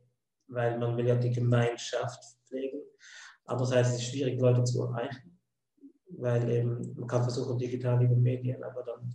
weil 0.48 0.78
man 0.78 0.96
will 0.96 1.06
ja 1.06 1.14
die 1.14 1.30
Gemeinschaft 1.30 2.22
pflegen. 2.46 2.80
Andererseits 3.44 3.90
ist 3.90 3.96
es 3.96 4.04
schwierig, 4.04 4.40
Leute 4.40 4.64
zu 4.64 4.82
erreichen, 4.82 5.38
weil 6.16 6.48
eben, 6.50 6.94
man 6.94 7.08
kann 7.08 7.22
versuchen, 7.22 7.58
digital 7.58 8.02
über 8.02 8.16
Medien, 8.16 8.62
aber 8.62 8.82
dann 8.82 9.14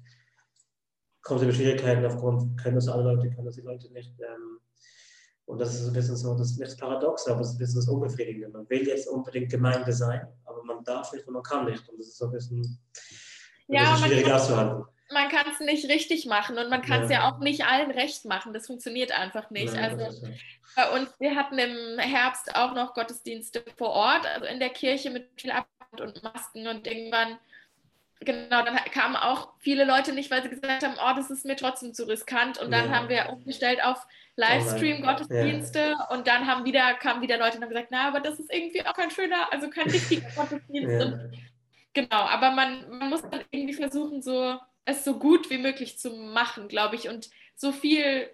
kommen 1.21 1.39
es 1.39 1.43
über 1.43 1.53
Schwierigkeiten 1.53 2.05
aufgrund, 2.05 2.59
können 2.61 2.75
das 2.75 2.87
alle 2.87 3.03
Leute, 3.13 3.29
können 3.29 3.45
das 3.45 3.55
die 3.55 3.61
Leute 3.61 3.91
nicht. 3.91 4.13
Ähm, 4.19 4.54
und 5.45 5.59
das 5.59 5.75
ist 5.75 5.87
ein 5.87 5.93
bisschen 5.93 6.15
so, 6.15 6.33
das 6.35 6.51
ist 6.51 6.59
nicht 6.59 6.79
paradox, 6.79 7.27
aber 7.27 7.41
es 7.41 7.49
ist 7.49 7.55
ein 7.55 7.59
bisschen 7.59 7.79
das 7.81 7.87
Unbefriedigende. 7.87 8.49
Man 8.49 8.69
will 8.69 8.87
jetzt 8.87 9.07
unbedingt 9.07 9.51
Gemeinde 9.51 9.93
sein, 9.93 10.27
aber 10.45 10.63
man 10.63 10.83
darf 10.83 11.13
nicht 11.13 11.27
und 11.27 11.33
man 11.33 11.43
kann 11.43 11.65
nicht. 11.65 11.87
Und 11.87 11.99
das 11.99 12.07
ist 12.07 12.17
so 12.17 12.25
ein 12.25 12.31
bisschen, 12.31 12.79
ja, 13.67 13.91
bisschen 13.91 14.09
schwierig 14.09 14.31
auszuhalten. 14.31 14.85
Man 15.11 15.29
kann 15.29 15.45
es 15.51 15.59
nicht 15.59 15.87
richtig 15.87 16.25
machen 16.25 16.57
und 16.57 16.69
man 16.69 16.81
kann 16.81 17.03
es 17.03 17.11
ja. 17.11 17.19
ja. 17.19 17.29
auch 17.29 17.39
nicht 17.39 17.63
allen 17.63 17.91
recht 17.91 18.25
machen. 18.25 18.53
Das 18.53 18.65
funktioniert 18.65 19.11
einfach 19.11 19.51
nicht. 19.51 19.73
Nein, 19.73 19.99
also 19.99 20.27
bei 20.75 20.89
uns, 20.99 21.09
wir 21.19 21.35
hatten 21.35 21.59
im 21.59 21.99
Herbst 21.99 22.55
auch 22.55 22.73
noch 22.73 22.95
Gottesdienste 22.95 23.63
vor 23.77 23.89
Ort, 23.89 24.25
also 24.25 24.47
in 24.47 24.59
der 24.59 24.69
Kirche 24.69 25.11
mit 25.11 25.29
viel 25.39 25.51
Abstand 25.51 26.01
und 26.01 26.23
Masken 26.23 26.67
und 26.67 26.87
irgendwann 26.87 27.37
genau, 28.19 28.63
dann 28.63 28.75
kamen 28.91 29.15
auch 29.15 29.53
viele 29.59 29.85
Leute 29.85 30.13
nicht, 30.13 30.31
weil 30.31 30.43
sie 30.43 30.49
gesagt 30.49 30.83
haben, 30.83 30.95
oh, 30.97 31.15
das 31.15 31.29
ist 31.29 31.45
mir 31.45 31.55
trotzdem 31.55 31.93
zu 31.93 32.07
riskant. 32.07 32.59
Und 32.59 32.71
dann 32.71 32.89
ja. 32.89 32.95
haben 32.95 33.09
wir 33.09 33.29
umgestellt 33.29 33.83
auf 33.83 34.05
Livestream-Gottesdienste 34.35 35.79
ja. 35.79 36.07
und 36.09 36.27
dann 36.27 36.47
haben 36.47 36.65
wieder, 36.65 36.93
kamen 36.95 37.21
wieder 37.21 37.37
Leute 37.37 37.57
und 37.57 37.63
haben 37.63 37.69
gesagt, 37.69 37.89
na, 37.91 38.07
aber 38.07 38.19
das 38.19 38.39
ist 38.39 38.53
irgendwie 38.53 38.85
auch 38.85 38.93
kein 38.93 39.11
schöner, 39.11 39.51
also 39.51 39.69
kein 39.69 39.89
richtiger 39.89 40.27
Gottesdienst. 40.35 40.91
Ja. 40.91 41.05
Und, 41.05 41.31
genau, 41.93 42.21
aber 42.21 42.51
man, 42.51 42.89
man 42.97 43.09
muss 43.09 43.21
dann 43.21 43.41
irgendwie 43.51 43.73
versuchen, 43.73 44.21
so 44.21 44.59
es 44.85 45.03
so 45.03 45.17
gut 45.17 45.49
wie 45.49 45.57
möglich 45.57 45.97
zu 45.97 46.11
machen, 46.11 46.67
glaube 46.67 46.95
ich, 46.95 47.09
und 47.09 47.29
so 47.55 47.71
viel, 47.71 48.29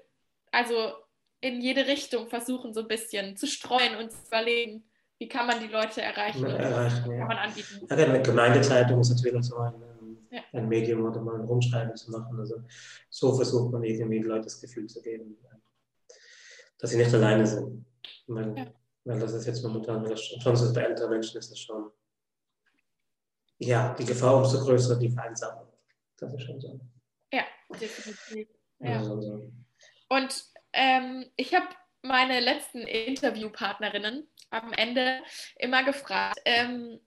also 0.52 0.94
in 1.40 1.62
jede 1.62 1.88
Richtung 1.88 2.30
versuchen, 2.30 2.74
so 2.74 2.82
ein 2.82 2.88
bisschen 2.88 3.38
zu 3.38 3.48
streuen 3.48 3.96
und 3.96 4.12
zu 4.12 4.28
überlegen, 4.28 4.84
wie 5.22 5.30
kann 5.30 5.46
man 5.46 5.60
die 5.60 5.68
Leute 5.68 6.02
erreichen? 6.02 6.44
erreichen 6.44 7.12
ja. 7.12 7.20
Kann 7.20 7.28
man 7.28 7.38
anbieten? 7.38 7.86
Ja, 7.88 7.96
eine 7.96 8.24
Gemeindezeitung 8.24 9.02
ist 9.02 9.12
natürlich 9.12 9.46
so 9.46 9.56
ein, 9.58 9.76
ähm, 9.76 10.18
ja. 10.32 10.42
ein 10.52 10.68
Medium 10.68 11.06
oder 11.06 11.22
mal 11.22 11.36
ein 11.36 11.46
Rumschreiben 11.46 11.96
zu 11.96 12.10
machen. 12.10 12.40
Also 12.40 12.64
so 13.08 13.36
versucht 13.36 13.72
man 13.72 13.84
irgendwie 13.84 14.20
den 14.20 14.28
Leuten 14.28 14.46
das 14.46 14.60
Gefühl 14.60 14.88
zu 14.88 15.00
geben, 15.00 15.38
dass 16.80 16.90
sie 16.90 16.98
nicht 16.98 17.14
alleine 17.14 17.46
sind. 17.46 17.86
Weil, 18.26 18.58
ja. 18.58 18.74
weil 19.04 19.20
das 19.20 19.34
ist 19.34 19.46
jetzt 19.46 19.62
momentan, 19.62 20.04
schon 20.18 20.56
so 20.56 20.74
bei 20.74 20.82
älteren 20.82 21.12
Menschen 21.12 21.38
ist 21.38 21.52
das 21.52 21.60
schon, 21.60 21.92
ja, 23.60 23.94
die 23.94 24.06
Gefahr 24.06 24.38
umso 24.38 24.58
größer, 24.66 24.98
die 24.98 25.12
Vereinsamung. 25.12 25.68
Das 26.18 26.34
ist 26.34 26.42
schon 26.42 26.60
so. 26.60 26.80
Ja, 27.32 27.44
definitiv. 27.80 28.48
Ja. 28.80 28.98
Also. 28.98 29.52
Und 30.10 30.46
ähm, 30.74 31.28
ich 31.36 31.54
habe 31.54 31.68
meine 32.02 32.40
letzten 32.40 32.80
Interviewpartnerinnen 32.80 34.28
am 34.52 34.74
Ende 34.74 35.22
immer 35.58 35.84
gefragt, 35.84 36.40
ähm, 36.46 37.00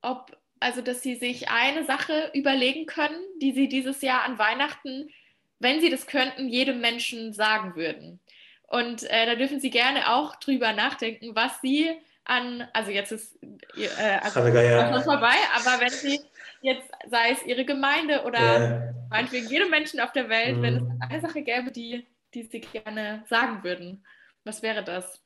ob, 0.00 0.36
also 0.60 0.80
dass 0.80 1.02
sie 1.02 1.16
sich 1.16 1.50
eine 1.50 1.84
Sache 1.84 2.30
überlegen 2.32 2.86
können, 2.86 3.20
die 3.42 3.52
sie 3.52 3.68
dieses 3.68 4.00
Jahr 4.00 4.22
an 4.24 4.38
Weihnachten, 4.38 5.10
wenn 5.58 5.80
sie 5.80 5.90
das 5.90 6.06
könnten, 6.06 6.48
jedem 6.48 6.80
Menschen 6.80 7.32
sagen 7.32 7.76
würden. 7.76 8.20
Und 8.66 9.04
äh, 9.04 9.26
da 9.26 9.34
dürfen 9.34 9.60
Sie 9.60 9.70
gerne 9.70 10.12
auch 10.12 10.36
drüber 10.36 10.72
nachdenken, 10.72 11.36
was 11.36 11.60
Sie 11.60 11.90
an, 12.24 12.66
also 12.72 12.90
jetzt 12.90 13.12
ist 13.12 13.38
äh, 13.76 14.18
also 14.20 14.40
schon 14.40 15.04
vorbei, 15.04 15.34
aber 15.54 15.80
wenn 15.80 15.90
Sie 15.90 16.20
jetzt, 16.62 16.90
sei 17.08 17.30
es 17.30 17.44
Ihre 17.44 17.64
Gemeinde 17.64 18.24
oder 18.24 18.40
ja. 18.40 18.94
meinetwegen 19.10 19.48
jedem 19.48 19.70
Menschen 19.70 20.00
auf 20.00 20.12
der 20.12 20.28
Welt, 20.28 20.56
mhm. 20.56 20.62
wenn 20.62 20.76
es 20.76 20.82
mhm. 20.82 21.02
eine 21.08 21.20
Sache 21.20 21.42
gäbe, 21.42 21.70
die, 21.70 22.06
die 22.32 22.44
Sie 22.44 22.62
gerne 22.62 23.22
sagen 23.28 23.62
würden, 23.62 24.04
was 24.44 24.62
wäre 24.62 24.82
das? 24.82 25.20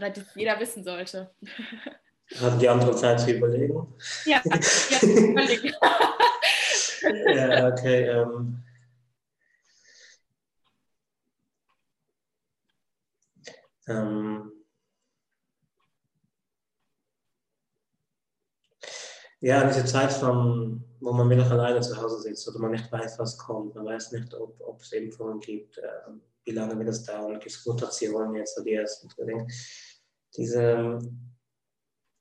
Oder 0.00 0.08
die 0.08 0.22
jeder 0.34 0.58
wissen 0.58 0.82
sollte. 0.82 1.30
Haben 2.40 2.58
die 2.58 2.68
anderen 2.70 2.96
Zeit 2.96 3.20
zu 3.20 3.32
überlegen? 3.32 3.86
Ja, 4.24 4.40
ja 4.42 5.02
überlegen. 5.02 5.74
ja, 7.34 7.68
okay. 7.68 8.08
Ähm. 8.08 8.62
Ähm. 13.86 14.52
Ja, 19.40 19.64
diese 19.66 19.84
Zeit, 19.84 20.12
von, 20.12 20.82
wo 21.00 21.12
man 21.12 21.28
wieder 21.28 21.50
alleine 21.50 21.80
zu 21.82 22.00
Hause 22.00 22.22
sitzt 22.22 22.48
oder 22.48 22.58
man 22.58 22.70
nicht 22.70 22.90
weiß, 22.90 23.18
was 23.18 23.36
kommt, 23.36 23.74
man 23.74 23.84
weiß 23.84 24.12
nicht, 24.12 24.32
ob, 24.32 24.58
ob 24.60 24.80
es 24.80 24.92
Impfungen 24.92 25.40
gibt, 25.40 25.76
äh, 25.76 25.82
wie 26.44 26.52
lange 26.52 26.78
wird 26.78 26.88
es 26.88 27.04
dauern, 27.04 27.32
gibt 27.38 27.46
es 27.46 27.66
Rotationen 27.66 28.34
jetzt 28.34 28.56
oder 28.56 28.64
die 28.64 28.74
ersten 28.74 29.08
Dinge. 29.26 29.46
Diese, 30.36 30.98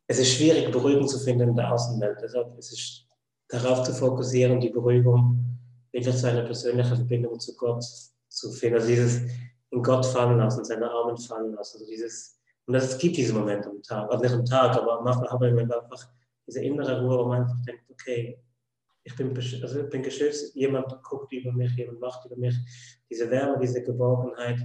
es 0.08 0.20
ist 0.20 0.34
schwierig, 0.34 0.72
Beruhigung 0.72 1.08
zu 1.08 1.20
finden 1.20 1.50
in 1.50 1.56
der 1.56 1.72
Außenwelt. 1.74 2.20
Deshalb 2.22 2.58
ist 2.58 2.72
es 2.72 3.06
darauf 3.48 3.84
zu 3.84 3.94
fokussieren, 3.94 4.60
die 4.60 4.70
Beruhigung 4.70 5.60
wirklich 5.92 6.16
zu 6.16 6.28
einer 6.28 6.44
persönlichen 6.44 6.96
Verbindung 6.96 7.40
zu 7.40 7.56
Gott 7.56 7.84
zu 8.28 8.52
finden. 8.52 8.76
Also 8.76 8.88
dieses 8.88 9.22
in 9.72 9.84
Gott 9.84 10.06
fallen 10.06 10.38
lassen, 10.38 10.66
seine 10.66 10.90
Armen 10.90 11.18
fallen 11.18 11.54
lassen. 11.54 11.78
Also 11.78 11.86
dieses, 11.86 12.40
und 12.66 12.76
es 12.76 12.98
gibt 12.98 13.18
diese 13.18 13.34
Momente 13.34 13.70
am 13.70 13.82
Tag, 13.82 14.12
also 14.12 14.24
nicht 14.24 14.34
am 14.34 14.46
Tag, 14.46 14.76
aber 14.76 15.02
manchmal 15.02 15.30
haben 15.30 15.42
wir 15.42 15.62
einfach 15.64 16.10
diese 16.48 16.64
innere 16.64 17.02
Ruhe, 17.02 17.20
wo 17.20 17.26
man 17.28 17.44
einfach 17.44 17.62
denkt, 17.66 17.84
okay, 17.90 18.40
ich 19.04 19.16
bin, 19.16 19.36
also 19.36 19.82
ich 19.82 19.90
bin 19.90 20.04
geschützt, 20.04 20.56
jemand 20.56 21.02
guckt 21.04 21.32
über 21.32 21.52
mich, 21.52 21.72
jemand 21.76 22.00
macht 22.00 22.26
über 22.26 22.36
mich, 22.36 22.56
diese 23.10 23.30
Wärme, 23.30 23.60
diese 23.60 23.82
Geborgenheit. 23.82 24.60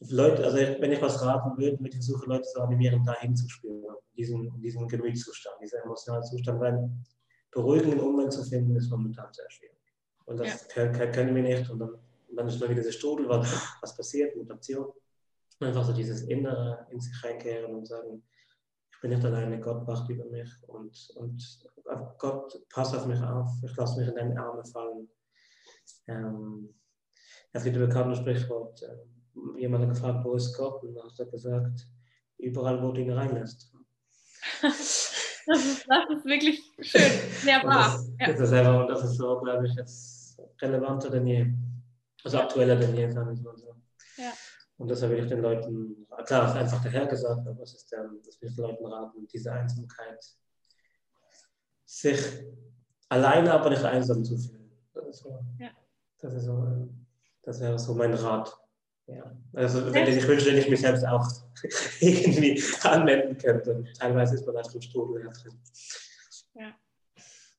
Leute, 0.00 0.44
also 0.44 0.56
wenn 0.56 0.92
ich 0.92 1.00
was 1.00 1.22
raten 1.22 1.56
würde, 1.56 1.78
würde 1.78 1.88
ich 1.88 1.94
versuchen, 1.94 2.28
Leute 2.28 2.44
zu 2.44 2.60
animieren, 2.60 3.04
dahin 3.04 3.34
zu 3.34 3.48
spüren, 3.48 3.96
diesen, 4.16 4.60
diesen 4.60 4.86
Gemütszustand, 4.86 5.56
diesen 5.62 5.80
emotionalen 5.82 6.24
Zustand, 6.24 6.60
weil 6.60 6.90
beruhigenden 7.50 8.00
Umgang 8.00 8.30
zu 8.30 8.42
finden, 8.44 8.76
ist 8.76 8.90
momentan 8.90 9.32
sehr 9.32 9.50
schwierig. 9.50 9.76
Und 10.26 10.40
das 10.40 10.68
ja. 10.74 10.88
können 10.88 11.34
wir 11.34 11.42
nicht. 11.42 11.70
Und 11.70 11.78
dann, 11.78 11.98
dann 12.34 12.48
ist 12.48 12.58
nur 12.58 12.68
wieder 12.68 12.80
dieser 12.80 12.92
Strudel, 12.92 13.28
was, 13.28 13.76
was 13.80 13.96
passiert, 13.96 14.36
Mutation. 14.36 14.92
Einfach 15.60 15.84
so 15.84 15.92
dieses 15.92 16.22
Innere 16.22 16.86
in 16.90 17.00
sich 17.00 17.24
reinkehren 17.24 17.74
und 17.74 17.86
sagen, 17.86 18.22
bin 19.04 19.10
nicht 19.10 19.24
alleine, 19.26 19.60
Gott 19.60 19.86
wacht 19.86 20.08
über 20.08 20.24
mich 20.24 20.48
und, 20.66 21.12
und 21.16 21.70
Gott, 22.16 22.58
pass 22.70 22.94
auf 22.94 23.04
mich 23.04 23.20
auf, 23.22 23.50
ich 23.62 23.76
lasse 23.76 24.00
mich 24.00 24.08
in 24.08 24.14
deine 24.14 24.40
Arme 24.40 24.64
fallen. 24.64 25.10
Ähm, 26.06 26.74
es 27.52 27.64
gibt 27.64 27.76
ein 27.76 27.86
bekanntes 27.86 28.20
Sprichwort, 28.20 28.82
äh, 28.82 28.96
jemand 29.56 29.84
hat 29.84 29.90
gefragt, 29.90 30.24
wo 30.24 30.34
ist 30.34 30.56
Gott? 30.56 30.82
Und 30.82 30.94
dann 30.94 31.04
hat 31.04 31.18
er 31.18 31.26
gesagt, 31.26 31.86
überall, 32.38 32.82
wo 32.82 32.92
du 32.92 33.00
ihn 33.00 33.10
reinlässt. 33.10 33.72
das, 34.62 35.14
ist, 35.46 35.86
das 35.88 36.16
ist 36.16 36.24
wirklich 36.24 36.60
schön, 36.80 37.10
sehr 37.42 37.62
wahr. 37.64 37.94
Das, 37.96 38.10
ja. 38.20 38.32
das, 38.32 38.40
ist 38.40 38.52
einfach, 38.52 38.86
das 38.86 39.04
ist 39.04 39.16
so, 39.16 39.40
glaube 39.40 39.66
ich, 39.66 39.74
jetzt 39.74 40.40
relevanter 40.60 41.10
denn 41.10 41.26
je. 41.26 41.46
Also 42.22 42.38
aktueller 42.38 42.76
denn 42.76 42.94
je, 42.94 43.10
sagen 43.10 43.36
wir 43.36 43.42
mal 43.42 43.56
so. 43.56 43.74
Ja. 44.16 44.32
Und 44.76 44.88
deshalb 44.88 45.12
will 45.12 45.22
ich 45.22 45.28
den 45.28 45.40
Leuten, 45.40 46.06
klar, 46.26 46.48
ist 46.48 46.56
einfach 46.56 46.82
daher 46.82 47.06
gesagt, 47.06 47.46
aber 47.46 47.62
es 47.62 47.74
ist 47.74 47.90
der, 47.92 48.10
das 48.24 48.40
will 48.40 48.48
ich 48.48 48.56
den 48.56 48.64
Leuten 48.64 48.86
raten, 48.86 49.26
diese 49.28 49.52
Einsamkeit, 49.52 50.24
sich 51.84 52.18
alleine, 53.08 53.52
aber 53.52 53.70
nicht 53.70 53.84
einsam 53.84 54.24
zu 54.24 54.36
fühlen. 54.36 54.70
Das 54.92 55.06
ist 55.06 55.18
so, 55.18 55.44
ja. 55.58 55.70
das, 56.18 56.34
ist 56.34 56.44
so 56.44 56.88
das 57.42 57.60
wäre 57.60 57.78
so 57.78 57.94
mein 57.94 58.14
Rat. 58.14 58.56
Ja. 59.06 59.30
Also 59.52 59.92
wenn 59.92 60.06
ich 60.06 60.26
wünsche, 60.26 60.50
dass 60.50 60.64
ich 60.64 60.70
mich 60.70 60.80
selbst 60.80 61.06
auch 61.06 61.26
irgendwie 62.00 62.62
anwenden 62.82 63.36
könnte. 63.36 63.84
Teilweise 63.98 64.34
ist 64.34 64.46
man 64.46 64.56
einfach 64.56 64.74
im 64.74 64.82
Strudel 64.82 65.22
drin. 65.22 65.60
Ja. 66.54 66.74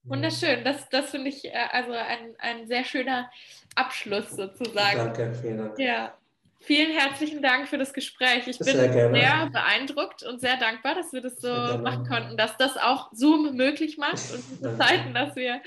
Wunderschön. 0.03 0.63
Das, 0.63 0.87
das 0.89 1.09
finde 1.11 1.29
ich 1.29 1.45
äh, 1.45 1.53
also 1.71 1.91
ein, 1.91 2.35
ein 2.39 2.67
sehr 2.67 2.83
schöner 2.83 3.29
Abschluss 3.75 4.31
sozusagen. 4.31 4.97
Danke, 4.97 5.33
vielen 5.33 5.57
Dank. 5.57 5.79
Ja. 5.79 6.13
Vielen 6.61 6.97
herzlichen 6.97 7.43
Dank 7.43 7.67
für 7.67 7.77
das 7.77 7.93
Gespräch. 7.93 8.47
Ich 8.47 8.57
bin 8.57 8.65
sehr, 8.65 8.91
sehr, 8.91 9.49
beeindruckt 9.51 10.23
und 10.23 10.41
sehr 10.41 10.57
dankbar, 10.57 10.95
dass 10.95 11.13
wir 11.13 11.21
das 11.21 11.39
so 11.39 11.47
machen 11.47 12.07
konnten, 12.07 12.37
dass 12.37 12.57
das 12.57 12.75
auch 12.75 13.11
Zoom 13.13 13.55
möglich 13.55 13.99
macht 13.99 14.33
und 14.33 14.43
diese 14.49 14.75
Zeiten, 14.79 15.13
dass 15.13 15.35
wir 15.35 15.61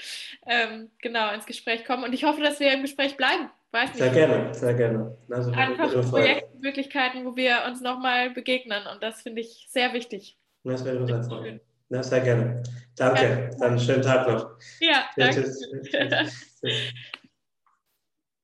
ähm, 0.45 0.91
genau 1.01 1.33
ins 1.33 1.47
Gespräch 1.47 1.85
kommen. 1.85 2.03
Und 2.03 2.15
ich 2.15 2.25
hoffe, 2.25 2.43
dass 2.43 2.59
wir 2.59 2.73
im 2.73 2.83
Gespräch 2.83 3.17
bleiben. 3.17 3.49
Weiß 3.71 3.91
nicht. 3.91 3.99
Sehr 3.99 4.11
gerne, 4.11 4.55
sehr 4.55 4.75
gerne. 4.75 5.17
Also, 5.31 5.51
Einfach 5.53 6.11
Projektmöglichkeiten, 6.11 7.25
wo 7.25 7.37
wir 7.37 7.65
uns 7.67 7.81
nochmal 7.81 8.31
begegnen 8.31 8.83
und 8.93 9.03
das 9.03 9.23
finde 9.23 9.43
ich 9.43 9.67
sehr 9.69 9.93
wichtig. 9.93 10.39
Das 10.65 10.85
wäre 10.85 11.07
sehr 11.07 11.23
freuen. 11.23 11.61
Ja, 11.91 12.03
sehr 12.03 12.21
gerne. 12.21 12.63
Danke. 12.97 13.51
Ja. 13.53 13.59
Dann 13.59 13.79
schönen 13.79 14.03
Tag 14.03 14.29
noch. 14.29 14.51
Ja, 14.81 15.05
danke. 15.17 15.43
Tschüss. 15.43 15.71
Tschüss. 16.63 16.93